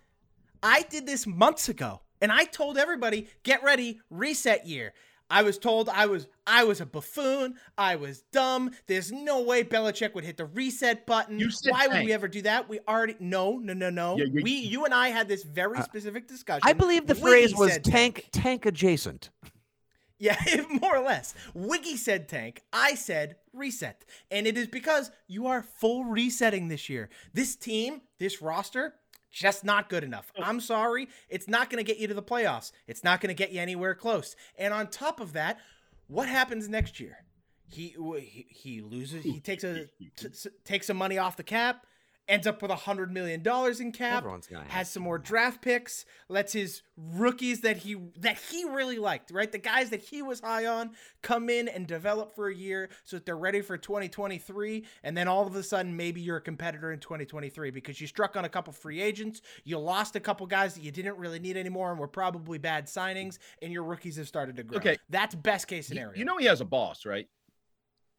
I 0.62 0.82
did 0.88 1.06
this 1.06 1.26
months 1.26 1.68
ago, 1.68 2.00
and 2.22 2.32
I 2.32 2.44
told 2.44 2.78
everybody, 2.78 3.28
"Get 3.42 3.62
ready, 3.62 4.00
reset 4.08 4.66
year." 4.66 4.94
I 5.30 5.42
was 5.42 5.58
told 5.58 5.90
I 5.90 6.06
was 6.06 6.26
I 6.46 6.64
was 6.64 6.80
a 6.80 6.86
buffoon. 6.86 7.56
I 7.76 7.96
was 7.96 8.22
dumb. 8.32 8.70
There's 8.86 9.12
no 9.12 9.42
way 9.42 9.62
Belichick 9.64 10.14
would 10.14 10.24
hit 10.24 10.36
the 10.38 10.46
reset 10.46 11.06
button. 11.06 11.38
You 11.38 11.50
said 11.50 11.72
Why 11.72 11.86
would 11.88 12.04
we 12.04 12.12
ever 12.12 12.28
do 12.28 12.42
that? 12.42 12.68
We 12.68 12.80
already 12.88 13.16
no 13.20 13.58
no 13.58 13.74
no 13.74 13.90
no. 13.90 14.16
Yeah, 14.16 14.24
you- 14.32 14.42
we 14.42 14.52
you 14.52 14.84
and 14.86 14.94
I 14.94 15.08
had 15.08 15.28
this 15.28 15.42
very 15.42 15.82
specific 15.82 16.28
discussion. 16.28 16.62
Uh, 16.66 16.70
I 16.70 16.72
believe 16.72 17.06
the 17.06 17.14
phrase 17.14 17.54
was 17.54 17.72
said 17.72 17.84
tank 17.84 18.28
tank 18.32 18.64
adjacent. 18.66 19.30
Yeah, 20.24 20.64
more 20.80 20.96
or 20.96 21.04
less. 21.04 21.34
Wiggy 21.52 21.96
said 21.96 22.28
tank. 22.28 22.62
I 22.72 22.94
said 22.94 23.36
reset. 23.52 24.04
And 24.30 24.46
it 24.46 24.56
is 24.56 24.66
because 24.66 25.10
you 25.26 25.46
are 25.46 25.62
full 25.62 26.04
resetting 26.04 26.68
this 26.68 26.88
year. 26.88 27.10
This 27.34 27.54
team, 27.56 28.00
this 28.18 28.40
roster, 28.40 28.94
just 29.30 29.64
not 29.64 29.90
good 29.90 30.02
enough. 30.02 30.32
Oh. 30.38 30.42
I'm 30.42 30.60
sorry. 30.60 31.08
It's 31.28 31.46
not 31.46 31.68
going 31.68 31.84
to 31.84 31.86
get 31.86 32.00
you 32.00 32.08
to 32.08 32.14
the 32.14 32.22
playoffs. 32.22 32.72
It's 32.86 33.04
not 33.04 33.20
going 33.20 33.28
to 33.28 33.34
get 33.34 33.52
you 33.52 33.60
anywhere 33.60 33.94
close. 33.94 34.34
And 34.58 34.72
on 34.72 34.86
top 34.86 35.20
of 35.20 35.34
that, 35.34 35.58
what 36.06 36.28
happens 36.28 36.68
next 36.68 37.00
year? 37.00 37.18
He 37.68 37.94
he, 38.20 38.46
he 38.48 38.80
loses. 38.80 39.24
He 39.24 39.40
takes 39.40 39.64
a 39.64 39.86
t- 40.16 40.28
takes 40.64 40.86
some 40.86 40.96
money 40.96 41.18
off 41.18 41.36
the 41.36 41.42
cap. 41.42 41.86
Ends 42.26 42.46
up 42.46 42.62
with 42.62 42.70
a 42.70 42.76
hundred 42.76 43.12
million 43.12 43.42
dollars 43.42 43.80
in 43.80 43.92
cap. 43.92 44.18
Everyone's 44.18 44.46
gonna 44.46 44.64
has 44.68 44.90
some 44.90 45.02
more 45.02 45.18
draft 45.18 45.60
picks. 45.60 46.06
Lets 46.30 46.54
his 46.54 46.80
rookies 46.96 47.60
that 47.60 47.76
he 47.76 47.96
that 48.16 48.38
he 48.50 48.64
really 48.64 48.98
liked, 48.98 49.30
right? 49.30 49.52
The 49.52 49.58
guys 49.58 49.90
that 49.90 50.00
he 50.00 50.22
was 50.22 50.40
high 50.40 50.64
on, 50.64 50.92
come 51.22 51.50
in 51.50 51.68
and 51.68 51.86
develop 51.86 52.34
for 52.34 52.48
a 52.48 52.54
year 52.54 52.88
so 53.04 53.16
that 53.16 53.26
they're 53.26 53.36
ready 53.36 53.60
for 53.60 53.76
2023. 53.76 54.86
And 55.02 55.14
then 55.14 55.28
all 55.28 55.46
of 55.46 55.54
a 55.54 55.62
sudden, 55.62 55.94
maybe 55.98 56.22
you're 56.22 56.38
a 56.38 56.40
competitor 56.40 56.92
in 56.92 56.98
2023 56.98 57.70
because 57.70 58.00
you 58.00 58.06
struck 58.06 58.36
on 58.36 58.46
a 58.46 58.48
couple 58.48 58.72
free 58.72 59.02
agents, 59.02 59.42
you 59.64 59.78
lost 59.78 60.16
a 60.16 60.20
couple 60.20 60.46
guys 60.46 60.74
that 60.76 60.82
you 60.82 60.90
didn't 60.90 61.18
really 61.18 61.38
need 61.38 61.58
anymore 61.58 61.90
and 61.90 62.00
were 62.00 62.08
probably 62.08 62.56
bad 62.56 62.86
signings, 62.86 63.36
and 63.60 63.70
your 63.70 63.82
rookies 63.82 64.16
have 64.16 64.28
started 64.28 64.56
to 64.56 64.62
grow. 64.62 64.78
Okay. 64.78 64.96
that's 65.10 65.34
best 65.34 65.68
case 65.68 65.90
You- 65.90 65.96
scenario. 65.96 66.18
You 66.18 66.24
know 66.24 66.38
he 66.38 66.46
has 66.46 66.62
a 66.62 66.64
boss, 66.64 67.04
right? 67.04 67.28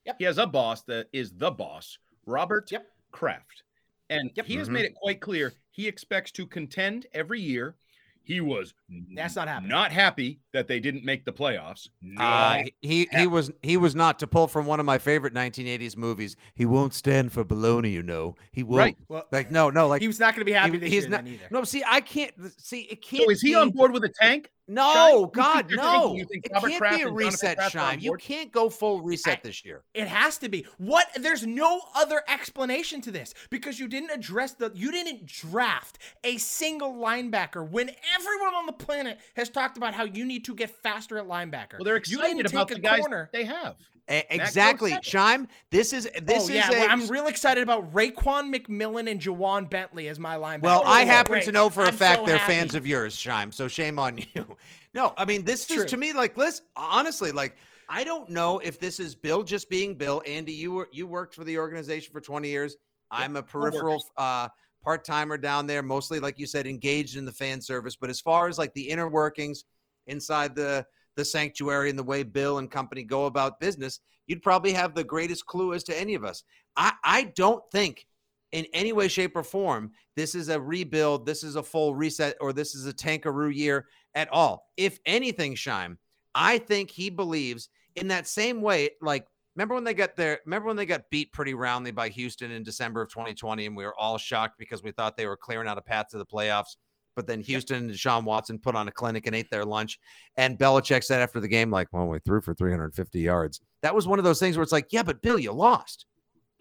Yep. 0.05 0.15
He 0.19 0.25
has 0.25 0.37
a 0.37 0.45
boss 0.45 0.83
that 0.83 1.07
is 1.11 1.33
the 1.33 1.49
boss, 1.49 1.97
Robert 2.27 2.71
Yep. 2.71 2.85
Kraft. 3.11 3.63
And 4.09 4.31
Yep. 4.35 4.45
he 4.45 4.55
has 4.55 4.69
Mhm. 4.69 4.73
made 4.73 4.85
it 4.85 4.95
quite 4.95 5.19
clear 5.19 5.53
he 5.71 5.87
expects 5.87 6.31
to 6.33 6.45
contend 6.45 7.07
every 7.13 7.41
year. 7.41 7.75
He 8.23 8.41
was 8.41 8.73
That's 9.13 9.35
not 9.35 9.47
happening. 9.47 9.69
Not 9.69 9.91
happy 9.91 10.39
that 10.51 10.67
they 10.67 10.79
didn't 10.79 11.05
make 11.05 11.25
the 11.25 11.31
playoffs. 11.33 11.89
Uh, 12.03 12.07
Not 12.07 12.65
he 12.81 13.07
he 13.15 13.27
was 13.27 13.51
he 13.61 13.77
was 13.77 13.93
not 13.93 14.17
to 14.19 14.25
pull 14.27 14.47
from 14.47 14.65
one 14.65 14.79
of 14.79 14.85
my 14.85 14.97
favorite 14.97 15.31
1980s 15.33 15.95
movies. 15.95 16.35
He 16.55 16.65
won't 16.65 16.95
stand 16.95 17.31
for 17.33 17.45
baloney, 17.45 17.91
you 17.91 18.01
know. 18.01 18.35
He 18.51 18.63
won't. 18.63 18.77
Right. 18.79 18.97
Well, 19.09 19.27
Like 19.31 19.51
no, 19.51 19.69
no, 19.69 19.87
like 19.87 20.01
he 20.01 20.07
was 20.07 20.19
not 20.19 20.33
going 20.33 20.41
to 20.41 20.45
be 20.45 20.53
happy 20.53 20.71
he- 20.73 20.77
this 20.79 20.91
he's 20.91 21.03
year 21.03 21.09
not. 21.11 21.23
then 21.25 21.33
either. 21.35 21.47
No, 21.51 21.63
see, 21.65 21.83
I 21.85 22.01
can't 22.01 22.33
see. 22.59 22.81
It 22.89 23.03
can't. 23.03 23.25
so 23.25 23.29
is 23.29 23.41
he 23.41 23.49
be- 23.49 23.55
on 23.55 23.69
board 23.69 23.91
with 23.91 24.03
a 24.03 24.09
tank? 24.09 24.49
No, 24.67 25.21
think 25.25 25.33
God, 25.33 25.71
no. 25.71 26.15
you 26.15 26.25
It 26.29 26.43
can't 26.51 26.77
Kraft 26.77 26.97
be 26.97 27.03
a 27.03 27.11
reset, 27.11 27.57
Kraft 27.57 27.75
are 27.75 27.79
on 27.79 27.91
Shine. 27.93 27.99
You 28.01 28.13
can't 28.15 28.51
go 28.51 28.69
full 28.69 29.01
reset 29.01 29.39
I- 29.39 29.41
this 29.43 29.63
year. 29.63 29.83
It 29.93 30.07
has 30.07 30.37
to 30.39 30.49
be. 30.49 30.65
What? 30.77 31.07
There's 31.15 31.45
no 31.45 31.81
other 31.95 32.23
explanation 32.27 33.01
to 33.01 33.11
this 33.11 33.33
because 33.49 33.79
you 33.79 33.87
didn't 33.87 34.09
address 34.09 34.53
the. 34.53 34.71
You 34.73 34.91
didn't 34.91 35.27
draft 35.27 35.99
a 36.23 36.37
single 36.37 36.93
linebacker 36.93 37.69
when 37.69 37.91
everyone 38.17 38.55
on 38.55 38.65
the 38.65 38.73
planet 38.73 39.19
has 39.35 39.49
talked 39.49 39.77
about 39.77 39.93
how 39.93 40.03
you 40.03 40.25
need 40.25 40.45
to 40.45 40.55
get 40.55 40.71
faster 40.81 41.17
at 41.17 41.25
linebacker. 41.25 41.73
Well, 41.73 41.83
they're 41.83 41.97
excited 41.97 42.45
about 42.45 42.67
the 42.67 42.79
guys 42.79 43.01
corner. 43.01 43.29
they 43.31 43.43
have. 43.43 43.75
A- 44.07 44.25
exactly. 44.35 44.91
Scheim. 44.91 45.47
This 45.71 45.91
is 45.91 46.07
this 46.23 46.43
oh 46.43 46.49
is 46.49 46.49
yeah, 46.51 46.69
a. 46.69 46.71
well, 46.71 46.87
I'm 46.89 47.07
real 47.07 47.27
excited 47.27 47.63
about 47.63 47.91
Raekwon 47.93 48.53
McMillan 48.55 49.09
and 49.09 49.19
Ja'Whaun 49.19 49.67
Bentley 49.69 50.07
as 50.09 50.19
my 50.19 50.35
linebacker. 50.35 50.61
Well, 50.61 50.83
I 50.85 51.03
Oh, 51.03 51.05
happen 51.07 51.31
great. 51.33 51.45
to 51.45 51.51
know 51.51 51.69
for 51.69 51.83
a 51.83 51.87
I'm 51.87 51.95
fact 51.95 52.19
so 52.19 52.25
they're 52.27 52.37
happy. 52.37 52.53
fans 52.53 52.75
of 52.75 52.85
yours, 52.85 53.15
Scheim. 53.15 53.51
So 53.53 53.67
shame 53.67 53.97
on 53.97 54.19
you. 54.35 54.57
No, 54.93 55.13
I 55.17 55.25
mean 55.25 55.43
this 55.43 55.69
is 55.71 55.85
to 55.85 55.97
me 55.97 56.13
like 56.13 56.37
listen, 56.37 56.65
honestly, 56.75 57.31
like 57.31 57.55
I 57.89 58.03
don't 58.03 58.29
know 58.29 58.59
if 58.59 58.79
this 58.79 58.99
is 58.99 59.15
Bill 59.15 59.41
just 59.43 59.69
being 59.69 59.95
Bill. 59.95 60.21
Andy, 60.27 60.53
you 60.53 60.71
were 60.71 60.87
you 60.91 61.07
worked 61.07 61.33
for 61.33 61.43
the 61.43 61.57
organization 61.57 62.11
for 62.13 62.21
20 62.21 62.47
years. 62.47 62.77
I'm 63.09 63.35
a 63.35 63.43
peripheral 63.43 64.03
uh 64.17 64.49
part 64.83 65.03
timer 65.03 65.35
down 65.37 65.65
there, 65.65 65.81
mostly 65.81 66.19
like 66.19 66.37
you 66.37 66.45
said, 66.45 66.67
engaged 66.67 67.17
in 67.17 67.25
the 67.25 67.31
fan 67.31 67.59
service. 67.59 67.95
But 67.95 68.11
as 68.11 68.21
far 68.21 68.47
as 68.49 68.59
like 68.59 68.71
the 68.75 68.87
inner 68.87 69.09
workings 69.09 69.65
inside 70.05 70.55
the 70.55 70.85
the 71.15 71.25
sanctuary 71.25 71.89
and 71.89 71.99
the 71.99 72.03
way 72.03 72.23
Bill 72.23 72.57
and 72.57 72.69
company 72.69 73.03
go 73.03 73.25
about 73.25 73.59
business, 73.59 73.99
you'd 74.27 74.43
probably 74.43 74.73
have 74.73 74.93
the 74.93 75.03
greatest 75.03 75.45
clue 75.45 75.73
as 75.73 75.83
to 75.85 75.99
any 75.99 76.15
of 76.15 76.23
us. 76.23 76.43
I 76.75 76.93
I 77.03 77.23
don't 77.35 77.63
think 77.71 78.05
in 78.51 78.65
any 78.73 78.93
way, 78.93 79.07
shape, 79.09 79.35
or 79.35 79.43
form, 79.43 79.91
this 80.15 80.33
is 80.33 80.47
a 80.47 80.59
rebuild, 80.59 81.25
this 81.25 81.43
is 81.43 81.57
a 81.57 81.63
full 81.63 81.93
reset, 81.93 82.37
or 82.39 82.53
this 82.53 82.73
is 82.73 82.85
a 82.85 82.93
tankaroo 82.93 83.49
year 83.49 83.85
at 84.13 84.31
all. 84.31 84.69
If 84.77 84.97
anything, 85.05 85.55
Scheim, 85.55 85.97
I 86.33 86.59
think 86.59 86.89
he 86.89 87.09
believes 87.09 87.69
in 87.95 88.07
that 88.07 88.27
same 88.27 88.61
way. 88.61 88.91
Like, 89.01 89.27
remember 89.55 89.75
when 89.75 89.83
they 89.83 89.93
got 89.93 90.15
there? 90.15 90.39
Remember 90.45 90.67
when 90.67 90.77
they 90.77 90.85
got 90.85 91.09
beat 91.11 91.33
pretty 91.33 91.53
roundly 91.53 91.91
by 91.91 92.07
Houston 92.09 92.51
in 92.51 92.63
December 92.63 93.01
of 93.01 93.09
2020, 93.09 93.65
and 93.65 93.75
we 93.75 93.83
were 93.83 93.99
all 93.99 94.17
shocked 94.17 94.57
because 94.57 94.81
we 94.81 94.91
thought 94.91 95.17
they 95.17 95.27
were 95.27 95.37
clearing 95.37 95.67
out 95.67 95.77
a 95.77 95.81
path 95.81 96.07
to 96.11 96.17
the 96.17 96.25
playoffs. 96.25 96.77
But 97.15 97.27
then 97.27 97.41
Houston 97.41 97.77
and 97.77 97.91
Deshaun 97.91 98.23
Watson 98.23 98.59
put 98.59 98.75
on 98.75 98.87
a 98.87 98.91
clinic 98.91 99.25
and 99.25 99.35
ate 99.35 99.49
their 99.49 99.65
lunch. 99.65 99.99
And 100.37 100.59
Belichick 100.59 101.03
said 101.03 101.21
after 101.21 101.39
the 101.39 101.47
game, 101.47 101.71
like, 101.71 101.87
well, 101.91 102.07
we 102.07 102.19
threw 102.19 102.41
for 102.41 102.53
350 102.53 103.19
yards. 103.19 103.61
That 103.81 103.95
was 103.95 104.07
one 104.07 104.19
of 104.19 104.25
those 104.25 104.39
things 104.39 104.57
where 104.57 104.63
it's 104.63 104.71
like, 104.71 104.87
yeah, 104.91 105.03
but 105.03 105.21
Bill, 105.21 105.39
you 105.39 105.51
lost. 105.51 106.05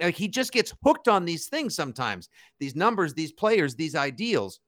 Like 0.01 0.17
he 0.17 0.29
just 0.29 0.53
gets 0.53 0.75
hooked 0.85 1.09
on 1.09 1.25
these 1.25 1.47
things 1.47 1.75
sometimes, 1.75 2.29
these 2.59 2.75
numbers, 2.75 3.15
these 3.15 3.33
players, 3.33 3.75
these 3.75 3.95
ideals. 3.95 4.61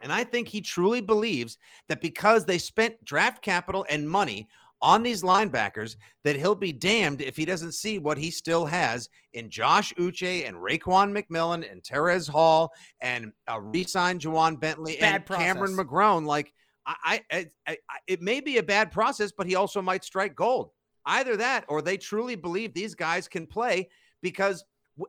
And 0.00 0.12
I 0.12 0.24
think 0.24 0.48
he 0.48 0.60
truly 0.60 1.00
believes 1.00 1.56
that 1.88 2.00
because 2.00 2.44
they 2.44 2.58
spent 2.58 3.02
draft 3.04 3.42
capital 3.42 3.86
and 3.88 4.08
money 4.08 4.48
on 4.82 5.02
these 5.02 5.22
linebackers, 5.22 5.96
that 6.24 6.36
he'll 6.36 6.54
be 6.54 6.72
damned 6.72 7.20
if 7.20 7.36
he 7.36 7.44
doesn't 7.44 7.72
see 7.72 7.98
what 7.98 8.18
he 8.18 8.30
still 8.30 8.66
has 8.66 9.08
in 9.32 9.48
Josh 9.48 9.94
Uche 9.94 10.46
and 10.46 10.56
Raekwon 10.56 11.16
McMillan 11.16 11.70
and 11.70 11.82
Terez 11.82 12.28
Hall 12.28 12.72
and 13.00 13.32
uh, 13.50 13.60
re-signed 13.60 14.20
Ja'Whaun 14.20 14.60
Bentley 14.60 14.98
and 14.98 15.24
Cameron 15.24 15.74
process. 15.74 15.86
McGrone. 15.86 16.26
Like 16.26 16.52
I, 16.86 17.22
I, 17.30 17.46
I, 17.66 17.78
I, 17.88 17.96
it 18.06 18.22
may 18.22 18.40
be 18.40 18.58
a 18.58 18.62
bad 18.62 18.92
process, 18.92 19.32
but 19.36 19.46
he 19.46 19.54
also 19.54 19.82
might 19.82 20.04
strike 20.04 20.36
gold. 20.36 20.70
Either 21.04 21.36
that, 21.36 21.64
or 21.68 21.82
they 21.82 21.96
truly 21.96 22.34
believe 22.34 22.74
these 22.74 22.94
guys 22.94 23.28
can 23.28 23.46
play 23.46 23.88
because 24.22 24.64
eh, 25.00 25.04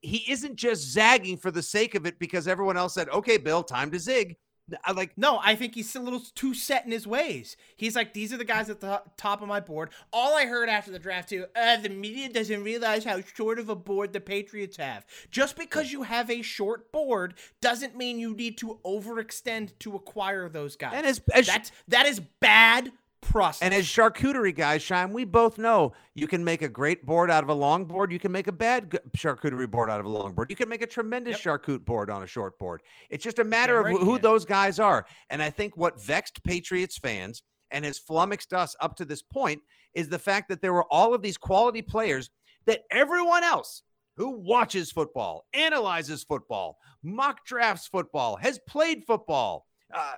he 0.00 0.24
isn't 0.30 0.56
just 0.56 0.92
zagging 0.92 1.36
for 1.36 1.50
the 1.50 1.62
sake 1.62 1.94
of 1.94 2.06
it 2.06 2.18
because 2.18 2.48
everyone 2.48 2.76
else 2.76 2.94
said, 2.94 3.08
"Okay, 3.08 3.36
Bill, 3.36 3.62
time 3.62 3.90
to 3.92 3.98
zig." 3.98 4.36
I 4.84 4.92
like 4.92 5.16
No, 5.16 5.40
I 5.42 5.54
think 5.54 5.74
he's 5.74 5.94
a 5.96 6.00
little 6.00 6.20
too 6.34 6.54
set 6.54 6.84
in 6.84 6.90
his 6.90 7.06
ways. 7.06 7.56
He's 7.76 7.96
like, 7.96 8.12
these 8.14 8.32
are 8.32 8.36
the 8.36 8.44
guys 8.44 8.68
at 8.68 8.80
the 8.80 9.02
top 9.16 9.40
of 9.42 9.48
my 9.48 9.60
board. 9.60 9.90
All 10.12 10.34
I 10.36 10.46
heard 10.46 10.68
after 10.68 10.90
the 10.90 10.98
draft, 10.98 11.30
too, 11.30 11.46
uh, 11.56 11.76
the 11.78 11.88
media 11.88 12.28
doesn't 12.28 12.62
realize 12.62 13.04
how 13.04 13.20
short 13.22 13.58
of 13.58 13.68
a 13.68 13.74
board 13.76 14.12
the 14.12 14.20
Patriots 14.20 14.76
have. 14.76 15.06
Just 15.30 15.56
because 15.56 15.92
you 15.92 16.02
have 16.02 16.30
a 16.30 16.42
short 16.42 16.92
board 16.92 17.34
doesn't 17.60 17.96
mean 17.96 18.18
you 18.18 18.34
need 18.34 18.58
to 18.58 18.78
overextend 18.84 19.78
to 19.80 19.94
acquire 19.96 20.48
those 20.48 20.76
guys. 20.76 20.92
And 20.94 21.06
as- 21.06 21.20
as- 21.32 21.46
That's, 21.46 21.72
that 21.88 22.06
is 22.06 22.20
bad 22.40 22.92
process. 23.20 23.62
And 23.62 23.74
as 23.74 23.84
charcuterie 23.84 24.54
guys, 24.54 24.82
Scheim, 24.82 25.12
we 25.12 25.24
both 25.24 25.58
know 25.58 25.92
you 26.14 26.26
can 26.26 26.44
make 26.44 26.62
a 26.62 26.68
great 26.68 27.04
board 27.04 27.30
out 27.30 27.42
of 27.42 27.48
a 27.48 27.54
long 27.54 27.84
board. 27.84 28.12
You 28.12 28.18
can 28.18 28.32
make 28.32 28.46
a 28.46 28.52
bad 28.52 28.90
charcuterie 29.16 29.70
board 29.70 29.90
out 29.90 30.00
of 30.00 30.06
a 30.06 30.08
long 30.08 30.32
board. 30.34 30.50
You 30.50 30.56
can 30.56 30.68
make 30.68 30.82
a 30.82 30.86
tremendous 30.86 31.38
charcute 31.38 31.84
board 31.84 32.10
on 32.10 32.22
a 32.22 32.26
short 32.26 32.58
board. 32.58 32.82
It's 33.10 33.24
just 33.24 33.38
a 33.38 33.44
matter 33.44 33.82
right 33.82 33.94
of 33.94 34.00
wh- 34.00 34.04
who 34.04 34.18
those 34.18 34.44
guys 34.44 34.78
are. 34.78 35.06
And 35.30 35.42
I 35.42 35.50
think 35.50 35.76
what 35.76 36.02
vexed 36.02 36.42
Patriots 36.44 36.98
fans 36.98 37.42
and 37.70 37.84
has 37.84 37.98
flummoxed 37.98 38.52
us 38.52 38.74
up 38.80 38.96
to 38.96 39.04
this 39.04 39.22
point 39.22 39.60
is 39.94 40.08
the 40.08 40.18
fact 40.18 40.48
that 40.48 40.62
there 40.62 40.72
were 40.72 40.86
all 40.90 41.14
of 41.14 41.22
these 41.22 41.36
quality 41.36 41.82
players 41.82 42.30
that 42.66 42.82
everyone 42.90 43.44
else 43.44 43.82
who 44.16 44.30
watches 44.30 44.90
football, 44.90 45.46
analyzes 45.52 46.24
football, 46.24 46.78
mock 47.02 47.44
drafts 47.46 47.86
football, 47.86 48.36
has 48.36 48.58
played 48.66 49.04
football, 49.06 49.66
uh, 49.94 50.14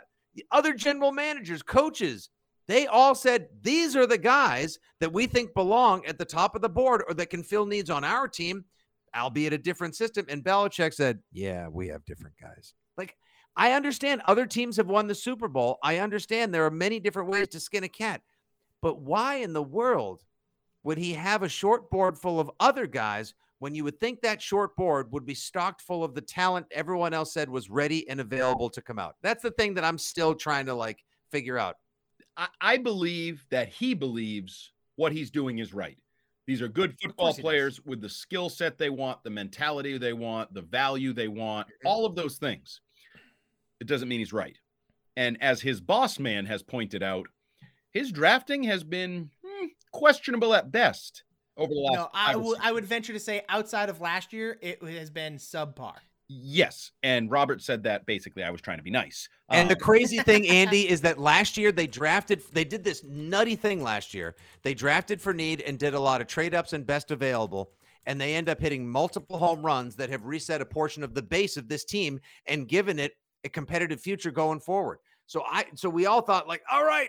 other 0.50 0.72
general 0.72 1.12
managers, 1.12 1.62
coaches, 1.62 2.30
they 2.70 2.86
all 2.86 3.14
said 3.14 3.48
these 3.62 3.96
are 3.96 4.06
the 4.06 4.18
guys 4.18 4.78
that 5.00 5.12
we 5.12 5.26
think 5.26 5.54
belong 5.54 6.04
at 6.06 6.18
the 6.18 6.24
top 6.24 6.54
of 6.54 6.62
the 6.62 6.68
board 6.68 7.02
or 7.08 7.14
that 7.14 7.30
can 7.30 7.42
fill 7.42 7.66
needs 7.66 7.90
on 7.90 8.04
our 8.04 8.28
team, 8.28 8.64
albeit 9.16 9.52
a 9.52 9.58
different 9.58 9.96
system. 9.96 10.26
And 10.28 10.44
Belichick 10.44 10.94
said, 10.94 11.20
Yeah, 11.32 11.68
we 11.68 11.88
have 11.88 12.04
different 12.04 12.36
guys. 12.40 12.74
Like, 12.96 13.16
I 13.56 13.72
understand 13.72 14.22
other 14.26 14.46
teams 14.46 14.76
have 14.76 14.88
won 14.88 15.06
the 15.06 15.14
Super 15.14 15.48
Bowl. 15.48 15.78
I 15.82 15.98
understand 15.98 16.54
there 16.54 16.66
are 16.66 16.70
many 16.70 17.00
different 17.00 17.30
ways 17.30 17.48
to 17.48 17.60
skin 17.60 17.84
a 17.84 17.88
cat. 17.88 18.22
But 18.82 19.00
why 19.00 19.36
in 19.36 19.52
the 19.52 19.62
world 19.62 20.22
would 20.82 20.98
he 20.98 21.14
have 21.14 21.42
a 21.42 21.48
short 21.48 21.90
board 21.90 22.16
full 22.16 22.40
of 22.40 22.50
other 22.60 22.86
guys 22.86 23.34
when 23.58 23.74
you 23.74 23.84
would 23.84 24.00
think 24.00 24.22
that 24.22 24.40
short 24.40 24.74
board 24.76 25.12
would 25.12 25.26
be 25.26 25.34
stocked 25.34 25.82
full 25.82 26.02
of 26.02 26.14
the 26.14 26.22
talent 26.22 26.66
everyone 26.70 27.12
else 27.12 27.34
said 27.34 27.50
was 27.50 27.68
ready 27.68 28.08
and 28.08 28.20
available 28.20 28.70
to 28.70 28.80
come 28.80 28.98
out? 28.98 29.16
That's 29.22 29.42
the 29.42 29.50
thing 29.50 29.74
that 29.74 29.84
I'm 29.84 29.98
still 29.98 30.34
trying 30.34 30.66
to 30.66 30.74
like 30.74 31.04
figure 31.30 31.58
out. 31.58 31.76
I, 32.40 32.48
I 32.60 32.76
believe 32.78 33.44
that 33.50 33.68
he 33.68 33.94
believes 33.94 34.72
what 34.96 35.12
he's 35.12 35.30
doing 35.30 35.58
is 35.58 35.72
right. 35.74 35.98
These 36.46 36.62
are 36.62 36.68
good 36.68 36.96
football 37.00 37.28
he 37.28 37.32
does. 37.34 37.40
players 37.40 37.80
with 37.84 38.00
the 38.00 38.08
skill 38.08 38.48
set 38.48 38.78
they 38.78 38.90
want, 38.90 39.22
the 39.22 39.30
mentality 39.30 39.98
they 39.98 40.14
want, 40.14 40.52
the 40.52 40.62
value 40.62 41.12
they 41.12 41.28
want, 41.28 41.68
Mm-hmm. 41.68 41.86
all 41.86 42.06
of 42.06 42.16
those 42.16 42.38
things. 42.38 42.80
It 43.80 43.86
doesn't 43.86 44.08
mean 44.08 44.18
he's 44.18 44.32
right. 44.32 44.56
And 45.16 45.40
as 45.42 45.60
his 45.60 45.80
boss 45.80 46.18
man 46.18 46.46
has 46.46 46.62
pointed 46.62 47.02
out, 47.02 47.26
his 47.92 48.10
drafting 48.10 48.62
has 48.64 48.82
been 48.84 49.30
hmm, 49.46 49.66
questionable 49.92 50.54
at 50.54 50.72
best 50.72 51.24
over 51.56 51.72
the 51.72 51.80
last. 51.80 51.94
no, 51.94 52.08
I 52.14 52.32
five 52.32 52.36
or 52.36 52.38
would 52.40 52.56
six 52.56 52.66
I 52.66 52.72
would 52.72 52.84
venture 52.86 53.12
to 53.12 53.20
say 53.20 53.42
outside 53.48 53.88
of 53.90 54.00
last 54.00 54.32
year, 54.32 54.58
it 54.62 54.82
has 54.82 55.10
been 55.10 55.34
subpar. 55.36 55.94
Yes, 56.32 56.92
and 57.02 57.28
Robert 57.28 57.60
said 57.60 57.82
that 57.82 58.06
basically 58.06 58.44
I 58.44 58.50
was 58.50 58.60
trying 58.60 58.76
to 58.76 58.84
be 58.84 58.90
nice. 58.90 59.28
And 59.48 59.68
the 59.68 59.74
Um, 59.74 59.80
crazy 59.80 60.18
thing, 60.20 60.46
Andy, 60.46 60.88
is 60.88 61.00
that 61.00 61.18
last 61.18 61.56
year 61.56 61.72
they 61.72 61.88
drafted, 61.88 62.40
they 62.52 62.64
did 62.64 62.84
this 62.84 63.02
nutty 63.02 63.56
thing 63.56 63.82
last 63.82 64.14
year. 64.14 64.36
They 64.62 64.72
drafted 64.72 65.20
for 65.20 65.34
need 65.34 65.60
and 65.62 65.76
did 65.76 65.92
a 65.92 65.98
lot 65.98 66.20
of 66.20 66.28
trade 66.28 66.54
ups 66.54 66.72
and 66.72 66.86
best 66.86 67.10
available. 67.10 67.72
And 68.06 68.20
they 68.20 68.36
end 68.36 68.48
up 68.48 68.60
hitting 68.60 68.88
multiple 68.88 69.38
home 69.38 69.66
runs 69.66 69.96
that 69.96 70.08
have 70.08 70.24
reset 70.24 70.60
a 70.60 70.64
portion 70.64 71.02
of 71.02 71.14
the 71.14 71.22
base 71.22 71.56
of 71.56 71.66
this 71.66 71.84
team 71.84 72.20
and 72.46 72.68
given 72.68 73.00
it 73.00 73.14
a 73.42 73.48
competitive 73.48 74.00
future 74.00 74.30
going 74.30 74.60
forward. 74.60 74.98
So 75.26 75.42
I, 75.50 75.64
so 75.74 75.90
we 75.90 76.06
all 76.06 76.22
thought 76.22 76.46
like, 76.46 76.62
all 76.70 76.84
right, 76.84 77.08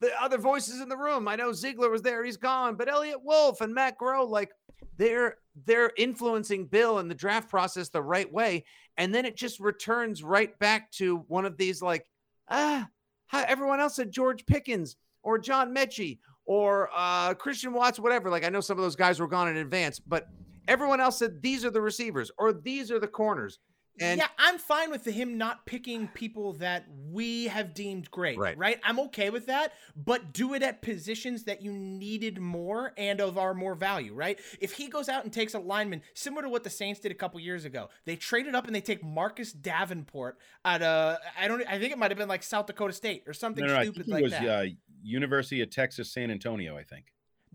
the 0.00 0.10
other 0.20 0.38
voices 0.38 0.80
in 0.80 0.88
the 0.88 0.96
room. 0.96 1.28
I 1.28 1.36
know 1.36 1.52
Ziegler 1.52 1.90
was 1.90 2.02
there, 2.02 2.24
he's 2.24 2.36
gone, 2.36 2.76
but 2.76 2.88
Eliot 2.88 3.22
Wolf 3.22 3.60
and 3.60 3.74
Matt 3.74 3.98
Groh, 3.98 4.28
like 4.28 4.50
they're 4.96 5.38
they're 5.64 5.92
influencing 5.96 6.66
Bill 6.66 6.98
and 6.98 7.10
the 7.10 7.14
draft 7.14 7.48
process 7.48 7.88
the 7.88 8.02
right 8.02 8.30
way, 8.30 8.64
and 8.96 9.14
then 9.14 9.24
it 9.24 9.36
just 9.36 9.60
returns 9.60 10.22
right 10.22 10.56
back 10.58 10.90
to 10.92 11.18
one 11.28 11.46
of 11.46 11.56
these 11.56 11.80
like 11.80 12.06
ah, 12.48 12.88
everyone 13.32 13.80
else 13.80 13.96
said 13.96 14.10
George 14.10 14.44
Pickens 14.46 14.96
or 15.22 15.38
John 15.38 15.74
Metchie 15.74 16.18
or 16.44 16.88
uh, 16.94 17.34
Christian 17.34 17.72
Watts, 17.72 17.98
whatever. 17.98 18.30
Like 18.30 18.44
I 18.44 18.48
know 18.48 18.60
some 18.60 18.78
of 18.78 18.84
those 18.84 18.96
guys 18.96 19.18
were 19.18 19.26
gone 19.26 19.48
in 19.48 19.56
advance, 19.56 19.98
but 19.98 20.28
everyone 20.68 21.00
else 21.00 21.18
said 21.18 21.42
these 21.42 21.64
are 21.64 21.70
the 21.70 21.80
receivers 21.80 22.30
or 22.38 22.52
these 22.52 22.90
are 22.90 23.00
the 23.00 23.08
corners. 23.08 23.58
And 24.00 24.18
yeah, 24.18 24.28
I'm 24.38 24.58
fine 24.58 24.90
with 24.90 25.04
him 25.04 25.38
not 25.38 25.64
picking 25.66 26.08
people 26.08 26.52
that 26.54 26.84
we 27.10 27.46
have 27.46 27.72
deemed 27.74 28.10
great. 28.10 28.38
Right. 28.38 28.56
Right. 28.58 28.78
I'm 28.84 28.98
okay 29.00 29.30
with 29.30 29.46
that, 29.46 29.72
but 29.96 30.32
do 30.32 30.54
it 30.54 30.62
at 30.62 30.82
positions 30.82 31.44
that 31.44 31.62
you 31.62 31.72
needed 31.72 32.38
more 32.38 32.92
and 32.98 33.20
of 33.20 33.38
our 33.38 33.54
more 33.54 33.74
value. 33.74 34.12
Right. 34.14 34.38
If 34.60 34.72
he 34.72 34.88
goes 34.88 35.08
out 35.08 35.24
and 35.24 35.32
takes 35.32 35.54
a 35.54 35.58
lineman 35.58 36.02
similar 36.14 36.42
to 36.42 36.48
what 36.48 36.64
the 36.64 36.70
Saints 36.70 37.00
did 37.00 37.10
a 37.12 37.14
couple 37.14 37.40
years 37.40 37.64
ago, 37.64 37.88
they 38.04 38.16
traded 38.16 38.54
up 38.54 38.66
and 38.66 38.74
they 38.74 38.80
take 38.80 39.02
Marcus 39.02 39.52
Davenport 39.52 40.38
at 40.64 40.82
a 40.82 41.18
I 41.38 41.48
don't 41.48 41.62
I 41.68 41.78
think 41.78 41.92
it 41.92 41.98
might 41.98 42.10
have 42.10 42.18
been 42.18 42.28
like 42.28 42.42
South 42.42 42.66
Dakota 42.66 42.92
State 42.92 43.24
or 43.26 43.32
something 43.32 43.64
No, 43.64 43.72
no, 43.72 43.78
I 43.80 43.82
stupid 43.84 44.06
think 44.06 44.08
it 44.08 44.12
like 44.12 44.22
was 44.22 44.32
that. 44.32 44.48
uh, 44.48 44.64
University 45.02 45.60
of 45.62 45.70
Texas 45.70 46.10
San 46.12 46.30
Antonio. 46.30 46.76
I 46.76 46.82
think. 46.82 47.06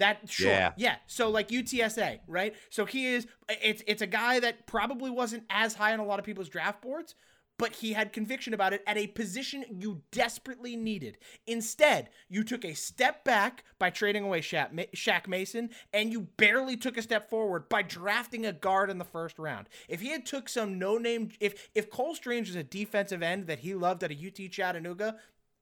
That 0.01 0.27
sure, 0.27 0.49
Yeah. 0.49 0.71
yeah. 0.77 0.95
So 1.05 1.29
like 1.29 1.49
UTSA, 1.49 2.21
right? 2.27 2.55
So 2.71 2.85
he 2.85 3.05
is. 3.05 3.27
It's 3.63 3.83
it's 3.85 4.01
a 4.01 4.07
guy 4.07 4.39
that 4.39 4.65
probably 4.65 5.11
wasn't 5.11 5.43
as 5.51 5.75
high 5.75 5.93
on 5.93 5.99
a 5.99 6.05
lot 6.05 6.17
of 6.17 6.25
people's 6.25 6.49
draft 6.49 6.81
boards, 6.81 7.13
but 7.59 7.75
he 7.75 7.93
had 7.93 8.11
conviction 8.11 8.55
about 8.55 8.73
it 8.73 8.81
at 8.87 8.97
a 8.97 9.05
position 9.05 9.63
you 9.69 10.01
desperately 10.11 10.75
needed. 10.75 11.19
Instead, 11.45 12.09
you 12.29 12.43
took 12.43 12.65
a 12.65 12.73
step 12.73 13.23
back 13.23 13.63
by 13.77 13.91
trading 13.91 14.23
away 14.23 14.41
Shaq, 14.41 14.73
Ma- 14.73 14.89
Shaq 14.95 15.27
Mason, 15.27 15.69
and 15.93 16.11
you 16.11 16.21
barely 16.37 16.75
took 16.75 16.97
a 16.97 17.03
step 17.03 17.29
forward 17.29 17.69
by 17.69 17.83
drafting 17.83 18.43
a 18.47 18.51
guard 18.53 18.89
in 18.89 18.97
the 18.97 19.05
first 19.05 19.37
round. 19.37 19.69
If 19.87 20.01
he 20.01 20.09
had 20.09 20.25
took 20.25 20.49
some 20.49 20.79
no 20.79 20.97
name, 20.97 21.29
if 21.39 21.69
if 21.75 21.91
Cole 21.91 22.15
Strange 22.15 22.47
was 22.47 22.55
a 22.55 22.63
defensive 22.63 23.21
end 23.21 23.45
that 23.45 23.59
he 23.59 23.75
loved 23.75 24.03
at 24.03 24.11
a 24.11 24.15
UT 24.15 24.49
Chattanooga, 24.51 25.17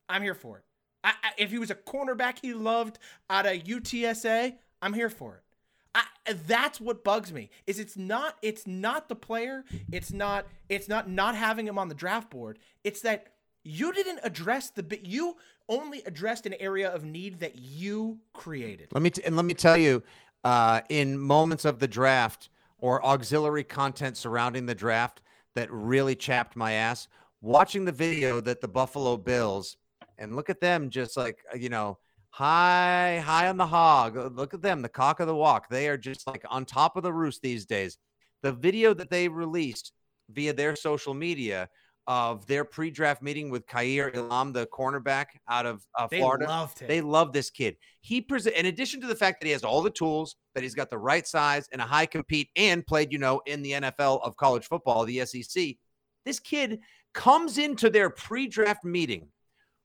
I'm 0.08 0.22
here 0.22 0.34
for 0.34 0.60
it. 0.60 0.64
I, 1.04 1.14
if 1.38 1.52
he 1.52 1.60
was 1.60 1.72
a 1.72 1.76
cornerback 1.76 2.40
he 2.42 2.54
loved 2.54 3.00
out 3.30 3.46
of 3.46 3.54
UTSA, 3.54 4.56
I'm 4.82 4.94
here 4.94 5.10
for 5.10 5.36
it. 5.36 5.44
I, 5.96 6.04
that's 6.48 6.80
what 6.80 7.04
bugs 7.04 7.34
me. 7.34 7.50
Is 7.66 7.80
it's 7.80 7.98
not 7.98 8.38
it's 8.42 8.68
not 8.68 9.10
the 9.10 9.16
player. 9.16 9.64
It's 9.92 10.12
not 10.12 10.46
it's 10.68 10.88
not 10.88 11.10
not 11.10 11.36
having 11.36 11.68
him 11.68 11.78
on 11.78 11.90
the 11.90 11.96
draft 11.96 12.30
board. 12.30 12.60
It's 12.84 13.02
that 13.02 13.34
you 13.64 13.92
didn't 13.92 14.20
address 14.24 14.70
the 14.70 14.84
bit. 14.84 15.06
You 15.06 15.38
only 15.68 16.02
addressed 16.06 16.46
an 16.46 16.56
area 16.60 16.90
of 16.90 17.04
need 17.04 17.40
that 17.40 17.58
you 17.58 18.20
created. 18.34 18.90
Let 18.92 19.02
me 19.02 19.10
t- 19.10 19.24
and 19.24 19.36
let 19.36 19.46
me 19.46 19.54
tell 19.54 19.78
you, 19.78 20.04
uh, 20.44 20.82
in 20.90 21.18
moments 21.18 21.66
of 21.66 21.80
the 21.80 21.88
draft 21.88 22.50
or 22.80 23.04
auxiliary 23.06 23.64
content 23.64 24.18
surrounding 24.18 24.66
the 24.66 24.76
draft 24.76 25.22
that 25.56 25.72
really 25.72 26.16
chapped 26.16 26.56
my 26.56 26.74
ass, 26.74 27.08
watching 27.42 27.86
the 27.86 27.92
video 27.92 28.40
that 28.42 28.62
the 28.62 28.68
Buffalo 28.68 29.18
Bills 29.18 29.78
and 30.20 30.36
look 30.36 30.50
at 30.50 30.62
them 30.62 30.90
just 30.90 31.18
like 31.18 31.40
uh, 31.52 31.58
you 31.58 31.70
know 31.70 31.98
high 32.30 33.22
high 33.26 33.48
on 33.48 33.58
the 33.58 33.66
hog. 33.66 34.16
Uh, 34.18 34.28
Look 34.28 34.54
at 34.54 34.62
them, 34.62 34.82
the 34.84 34.90
cock 34.90 35.20
of 35.20 35.28
the 35.28 35.36
walk. 35.36 35.68
They 35.70 35.88
are 35.90 35.98
just 35.98 36.28
like 36.28 36.44
on 36.50 36.66
top 36.66 36.96
of 36.96 37.04
the 37.04 37.14
roost 37.14 37.42
these 37.42 37.66
days. 37.66 37.98
The 38.44 38.52
video 38.52 38.94
that 38.94 39.10
they 39.10 39.28
released 39.28 39.94
via 40.30 40.54
their 40.54 40.76
social 40.76 41.14
media 41.14 41.70
of 42.08 42.46
their 42.48 42.64
pre-draft 42.64 43.22
meeting 43.22 43.52
with 43.52 43.68
Kaiir 43.68 44.12
Elam, 44.16 44.52
the 44.52 44.66
cornerback 44.68 45.26
out 45.48 45.66
of 45.68 45.86
uh, 45.98 46.08
They 46.10 46.20
Florida. 46.20 46.48
loved 46.48 46.80
him. 46.80 46.88
They 46.88 47.02
love 47.02 47.34
this 47.34 47.50
kid. 47.52 47.76
He 48.02 48.20
present 48.22 48.56
in 48.56 48.66
addition 48.68 49.00
to 49.02 49.08
the 49.08 49.16
fact 49.16 49.40
that 49.40 49.46
he 49.46 49.52
has 49.52 49.64
all 49.64 49.82
the 49.82 49.92
tools, 49.92 50.36
that 50.56 50.64
he's 50.64 50.74
got 50.74 50.90
the 50.90 50.98
right 50.98 51.28
size 51.28 51.68
and 51.72 51.82
a 51.82 51.86
high 51.86 52.08
compete, 52.08 52.50
and 52.56 52.86
played, 52.86 53.12
you 53.12 53.20
know, 53.20 53.42
in 53.46 53.62
the 53.62 53.74
NFL 53.74 54.22
of 54.24 54.36
college 54.38 54.66
football, 54.66 55.06
the 55.06 55.24
SEC. 55.26 55.76
This 56.26 56.40
kid 56.40 56.80
comes 57.14 57.58
into 57.58 57.90
their 57.90 58.10
pre-draft 58.10 58.84
meeting 58.84 59.28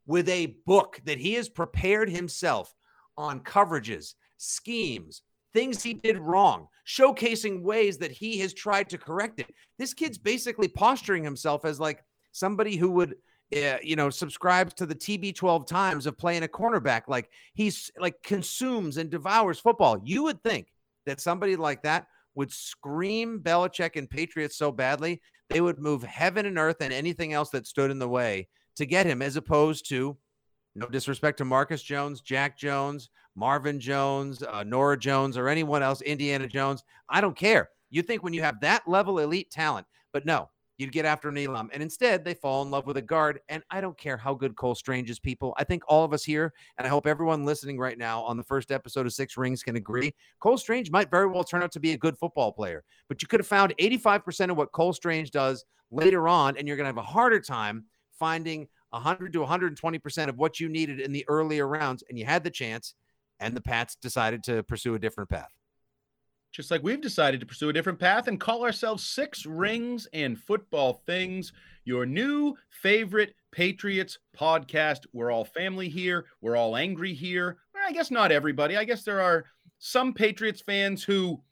with 0.07 0.29
a 0.29 0.57
book 0.67 1.01
that 1.05 1.19
he 1.19 1.35
has 1.35 1.49
prepared 1.49 2.11
himself 2.11 2.75
on 3.17 3.41
coverages, 3.41 4.15
schemes, 4.37 5.23
things 5.53 5.83
he 5.83 5.95
did 5.95 6.19
wrong, 6.19 6.69
showcasing 6.87 7.63
ways 7.63 7.97
that 7.99 8.11
he 8.11 8.39
has 8.41 8.53
tried 8.53 8.91
to 8.91 8.99
correct 8.99 9.41
it. 9.41 9.55
This 9.79 9.95
kid's 9.95 10.19
basically 10.19 10.69
posturing 10.69 11.25
himself 11.25 11.65
as 11.65 11.81
like 11.81 12.03
somebody 12.33 12.77
who 12.77 12.91
would 12.91 13.17
uh, 13.55 13.77
you 13.83 13.95
know 13.95 14.11
subscribes 14.11 14.75
to 14.75 14.87
the 14.87 14.95
TB12 14.95 15.67
times 15.67 16.07
of 16.07 16.19
playing 16.19 16.43
a 16.43 16.49
cornerback 16.49 17.03
like 17.09 17.31
he's 17.53 17.91
like 17.99 18.21
consumes 18.23 18.97
and 18.97 19.11
devours 19.11 19.61
football. 19.61 20.01
You 20.03 20.25
would 20.25 20.43
think 20.43 20.73
that 21.07 21.21
somebody 21.21 21.55
like 21.55 21.83
that 21.83 22.07
would 22.35 22.51
scream 22.51 23.41
Belichick 23.41 23.97
and 23.97 24.11
Patriots 24.11 24.57
so 24.57 24.73
badly 24.73 25.21
they 25.51 25.61
would 25.61 25.79
move 25.79 26.03
heaven 26.03 26.47
and 26.47 26.59
earth 26.59 26.79
and 26.81 26.93
anything 26.93 27.33
else 27.33 27.51
that 27.51 27.67
stood 27.67 27.91
in 27.91 27.99
the 27.99 28.09
way 28.09 28.49
to 28.77 28.87
get 28.87 29.07
him 29.07 29.23
as 29.23 29.37
opposed 29.37 29.89
to 29.89 30.17
no 30.75 30.87
disrespect 30.87 31.39
to 31.39 31.45
Marcus 31.45 31.83
Jones, 31.83 32.21
Jack 32.21 32.59
Jones, 32.59 33.11
Marvin 33.37 33.81
Jones, 33.81 34.43
uh, 34.43 34.65
Norah 34.65 34.99
Jones, 34.99 35.37
or 35.37 35.49
anyone 35.49 35.83
else, 35.83 36.01
Indiana 36.03 36.49
Jones. 36.49 36.83
I 37.09 37.21
don't 37.21 37.37
care. 37.37 37.71
You 37.91 38.03
think 38.03 38.23
when 38.23 38.33
you 38.33 38.43
have 38.43 38.61
that 38.61 38.87
level 38.89 39.21
elite 39.21 39.51
talent, 39.51 39.87
but 40.13 40.27
no, 40.27 40.49
you'd 40.79 40.93
get 40.93 41.05
after 41.05 41.29
an 41.29 41.39
Elam. 41.39 41.71
And 41.73 41.83
instead, 41.83 42.25
they 42.25 42.35
fall 42.35 42.63
in 42.63 42.71
love 42.71 42.87
with 42.87 42.97
a 42.97 43.03
guard. 43.03 43.41
And 43.49 43.63
I 43.71 43.81
don't 43.81 43.97
care 43.97 44.17
how 44.17 44.35
good 44.35 44.57
Cole 44.57 44.75
Strange 44.75 45.11
is, 45.11 45.19
people. 45.19 45.55
I 45.57 45.65
think 45.65 45.83
all 45.87 46.05
of 46.05 46.13
us 46.13 46.25
here, 46.25 46.53
and 46.79 46.87
I 46.87 46.91
hope 46.91 47.07
everyone 47.07 47.45
listening 47.45 47.79
right 47.79 47.99
now 47.99 48.23
on 48.23 48.37
the 48.37 48.43
first 48.43 48.73
episode 48.73 49.07
of 49.07 49.13
Six 49.13 49.37
Rings 49.37 49.63
can 49.63 49.77
agree, 49.77 50.13
Cole 50.41 50.59
Strange 50.59 50.91
might 50.91 51.11
very 51.11 51.27
well 51.27 51.45
turn 51.45 51.63
out 51.63 51.73
to 51.73 51.81
be 51.81 51.93
a 51.93 51.99
good 51.99 52.19
football 52.19 52.53
player. 52.53 52.83
But 53.09 53.23
you 53.23 53.29
could 53.29 53.41
have 53.41 53.47
found 53.47 53.75
85% 53.81 54.51
of 54.51 54.57
what 54.57 54.73
Cole 54.73 54.93
Strange 54.93 55.31
does 55.31 55.65
later 55.91 56.27
on, 56.27 56.57
and 56.57 56.67
you're 56.67 56.77
going 56.77 56.85
to 56.85 56.89
have 56.89 56.97
a 56.97 57.03
harder 57.03 57.41
time 57.41 57.85
finding 58.19 58.69
100 58.91 59.33
to 59.33 59.41
120% 59.41 60.29
of 60.29 60.39
what 60.39 60.61
you 60.61 60.69
needed 60.69 61.01
in 61.01 61.13
the 61.13 61.25
earlier 61.29 61.67
rounds. 61.67 62.05
And 62.09 62.19
you 62.19 62.25
had 62.25 62.45
the 62.45 62.51
chance, 62.51 62.95
and 63.41 63.55
the 63.55 63.61
Pats 63.61 63.97
decided 63.97 64.45
to 64.45 64.63
pursue 64.63 64.95
a 64.95 64.99
different 64.99 65.31
path. 65.31 65.51
just 66.53 66.71
like 66.71 66.85
we've 66.85 67.01
decided 67.01 67.41
to 67.41 67.47
pursue 67.47 67.69
a 67.69 67.73
different 67.73 67.99
path 67.99 68.29
and 68.29 68.39
call 68.39 68.63
ourselves 68.63 69.05
Six 69.05 69.45
Rings 69.45 70.07
and 70.13 70.39
Football 70.39 71.03
Things, 71.05 71.53
your 71.85 72.07
new 72.07 72.55
favorite 72.71 73.35
Patriots 73.51 74.19
podcast. 74.39 75.01
We're 75.13 75.33
all 75.33 75.45
family 75.45 75.89
here. 75.89 76.27
We're 76.41 76.57
all 76.57 76.77
angry 76.77 77.13
here. 77.13 77.59
Well, 77.75 77.83
I 77.85 77.93
guess 77.93 78.11
not 78.13 78.31
everybody. 78.31 78.77
I 78.77 78.85
guess 78.85 79.03
there 79.03 79.21
are 79.21 79.47
some 79.81 80.15
Patriots 80.15 80.63
fans 80.63 81.03
who 81.03 81.43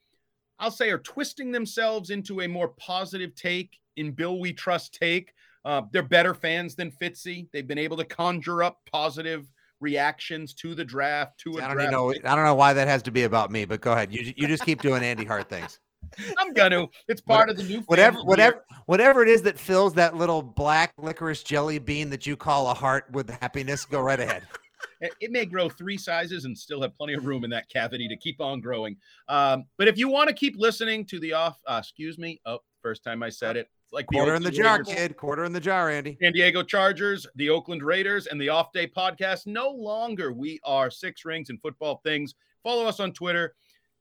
I'll 0.61 0.71
say 0.71 0.91
are 0.91 0.99
twisting 0.99 1.51
themselves 1.51 2.11
into 2.11 2.43
a 2.43 2.47
more 2.49 2.69
positive 2.69 3.35
take 3.35 3.81
in 3.97 4.13
Bill 4.13 4.39
We 4.39 4.53
Trust 4.53 4.95
take. 4.95 5.33
Uh, 5.65 5.83
they're 5.93 6.03
better 6.03 6.35
fans 6.35 6.75
than 6.75 6.91
Fitzy. 6.91 7.49
They've 7.53 7.67
been 7.67 7.79
able 7.79 7.97
to 7.97 8.05
conjure 8.05 8.63
up 8.63 8.79
positive 8.91 9.49
reactions 9.81 10.55
to 10.55 10.75
the 10.75 10.85
draft, 10.85 11.39
to 11.41 11.61
I 11.61 11.67
don't 11.67 11.77
draft 11.77 11.93
know. 11.93 12.11
I 12.11 12.35
don't 12.35 12.45
know 12.45 12.55
why 12.55 12.73
that 12.73 12.89
has 12.89 13.03
to 13.05 13.11
be 13.11 13.25
about 13.25 13.51
me, 13.51 13.65
but 13.65 13.81
go 13.81 13.93
ahead. 13.93 14.13
You 14.13 14.33
you 14.37 14.49
just 14.49 14.65
keep 14.65 14.81
doing 14.81 15.03
Andy 15.03 15.25
Hart 15.25 15.49
things. 15.49 15.79
I'm 16.39 16.53
gonna. 16.53 16.87
It's 17.09 17.21
part 17.21 17.51
of 17.51 17.57
the 17.57 17.65
new 17.65 17.81
Whatever 17.83 18.23
whatever 18.25 18.65
whatever 18.87 19.23
it 19.23 19.29
is 19.29 19.43
that 19.43 19.59
fills 19.59 19.95
that 19.95 20.17
little 20.17 20.43
black 20.43 20.93
licorice 20.99 21.43
jelly 21.43 21.79
bean 21.79 22.11
that 22.11 22.27
you 22.27 22.37
call 22.37 22.71
a 22.71 22.75
heart 22.75 23.07
with 23.13 23.31
happiness, 23.41 23.85
go 23.85 24.01
right 24.01 24.21
ahead. 24.21 24.47
It 25.01 25.13
it 25.21 25.31
may 25.31 25.45
grow 25.45 25.69
three 25.69 25.97
sizes 25.97 26.45
and 26.45 26.59
still 26.59 26.83
have 26.83 26.97
plenty 26.97 27.15
of 27.15 27.25
room 27.25 27.45
in 27.45 27.51
that 27.51 27.69
cavity 27.69 28.09
to 28.09 28.17
keep 28.17 28.41
on 28.41 28.61
growing. 28.61 28.97
Um, 29.29 29.65
but 29.79 29.87
if 29.87 29.97
you 29.97 30.09
want 30.09 30.29
to 30.29 30.35
keep 30.35 30.55
listening 30.57 31.05
to 31.07 31.21
the 31.21 31.33
off, 31.33 31.61
uh, 31.69 31.79
excuse 31.81 32.19
me, 32.19 32.41
oh, 32.47 32.59
first 32.83 33.05
time 33.05 33.23
I 33.23 33.29
said 33.29 33.57
it, 33.57 33.61
it's 33.61 33.82
like 33.93 34.07
Quarter 34.07 34.35
in 34.35 34.43
the 34.43 34.51
jar, 34.51 34.79
Raiders, 34.79 34.95
kid. 34.95 35.17
Quarter 35.17 35.45
in 35.45 35.53
the 35.53 35.61
jar, 35.61 35.91
Andy. 35.91 36.17
San 36.23 36.33
Diego 36.33 36.63
Chargers, 36.63 37.27
the 37.37 37.51
Oakland 37.51 37.83
Raiders, 37.83 38.27
and 38.27 38.41
the 38.41 38.49
Off 38.49 38.73
Day 38.73 38.87
Podcast. 38.87 39.47
No 39.47 39.69
longer 39.71 40.33
we 40.33 40.59
are 40.65 40.91
Six 40.91 41.25
Rings 41.25 41.51
and 41.51 41.61
Football 41.61 42.01
Things. 42.05 42.35
Follow 42.63 42.87
us 42.87 43.01
on 43.01 43.13
Twitter, 43.13 43.55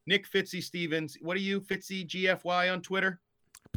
Nick 0.08 0.30
Fitzy 0.30 0.64
Stevens. 0.64 1.18
What 1.22 1.36
are 1.36 1.42
you, 1.42 1.60
Fitzy 1.62 2.08
GFY 2.08 2.72
on 2.72 2.82
Twitter? 2.82 3.20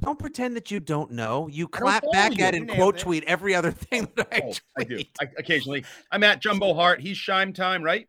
Don't 0.01 0.19
pretend 0.19 0.57
that 0.57 0.71
you 0.71 0.81
don't 0.81 1.13
know. 1.13 1.49
You 1.49 1.69
clap 1.69 2.05
back 2.13 2.37
you. 2.37 2.45
at 2.45 2.55
and 2.55 2.69
quote 2.69 2.97
it. 2.97 3.01
tweet 3.01 3.25
every 3.25 3.55
other 3.55 3.71
thing 3.73 4.09
that 4.17 4.29
I 4.33 4.39
Oh, 4.45 4.53
tweet. 4.53 4.61
I 4.79 4.85
do. 4.85 5.05
I, 5.21 5.27
occasionally. 5.39 5.85
I'm 6.11 6.23
at 6.23 6.41
Jumbo 6.41 6.75
Hart. 6.75 7.01
He's 7.01 7.17
Shime 7.17 7.53
Time, 7.53 7.83
right? 7.83 8.07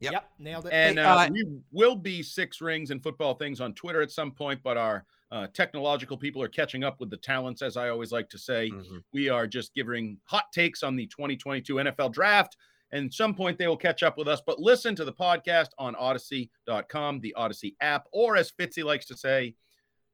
Yep. 0.00 0.12
Yep, 0.12 0.30
nailed 0.38 0.66
it. 0.66 0.72
And 0.72 0.98
Hey, 0.98 1.04
uh, 1.04 1.16
uh, 1.16 1.28
we 1.32 1.46
will 1.72 1.96
be 1.96 2.22
six 2.22 2.60
rings 2.60 2.90
and 2.90 3.02
football 3.02 3.34
things 3.34 3.60
on 3.60 3.74
Twitter 3.74 4.02
at 4.02 4.10
some 4.10 4.32
point, 4.32 4.60
but 4.62 4.76
our 4.76 5.04
uh, 5.32 5.46
technological 5.52 6.16
people 6.16 6.40
are 6.42 6.48
catching 6.48 6.84
up 6.84 7.00
with 7.00 7.10
the 7.10 7.16
talents, 7.16 7.60
as 7.62 7.76
I 7.76 7.88
always 7.88 8.12
like 8.12 8.28
to 8.30 8.38
say. 8.38 8.70
Mhm. 8.70 9.02
We 9.12 9.28
are 9.28 9.46
just 9.46 9.74
giving 9.74 10.20
hot 10.24 10.52
takes 10.52 10.82
on 10.82 10.96
the 10.96 11.06
2022 11.06 11.80
NFL 11.80 12.10
draft. 12.10 12.56
And 12.92 13.06
at 13.06 13.12
some 13.14 13.34
point 13.34 13.58
they 13.58 13.66
will 13.66 13.76
catch 13.76 14.02
up 14.04 14.16
with 14.16 14.28
us. 14.28 14.40
But 14.46 14.60
listen 14.60 14.94
to 14.96 15.04
the 15.04 15.12
podcast 15.12 15.70
on 15.78 15.94
audacy.com, 15.96 17.20
the 17.20 17.34
Audacy 17.36 17.74
app, 17.80 18.06
or 18.12 18.36
as 18.36 18.52
Fitzy 18.52 18.84
likes 18.84 19.06
to 19.06 19.16
say, 19.16 19.56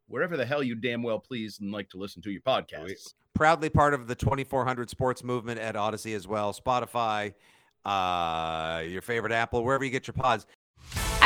wherever 0.07 0.37
the 0.37 0.46
hell 0.46 0.62
you 0.62 0.75
damn 0.75 1.03
well 1.03 1.18
please 1.20 1.61
and 1.61 1.70
like 1.70 1.88
to 1.90 1.99
listen 1.99 2.23
to 2.23 2.31
your 2.31 2.40
podcasts. 2.42 3.14
Proudly 3.35 3.68
part 3.68 3.92
of 3.94 4.07
the 4.09 4.14
2400 4.14 4.88
sports 4.90 5.23
movement 5.23 5.61
at 5.61 5.75
Audacy 5.75 6.14
as 6.16 6.27
well. 6.27 6.53
Spotify, 6.55 7.35
uh, 7.85 8.83
your 8.87 9.03
favorite 9.03 9.33
Apple, 9.33 9.62
wherever 9.64 9.85
you 9.85 9.90
get 9.90 10.07
your 10.07 10.14
pods. 10.14 10.46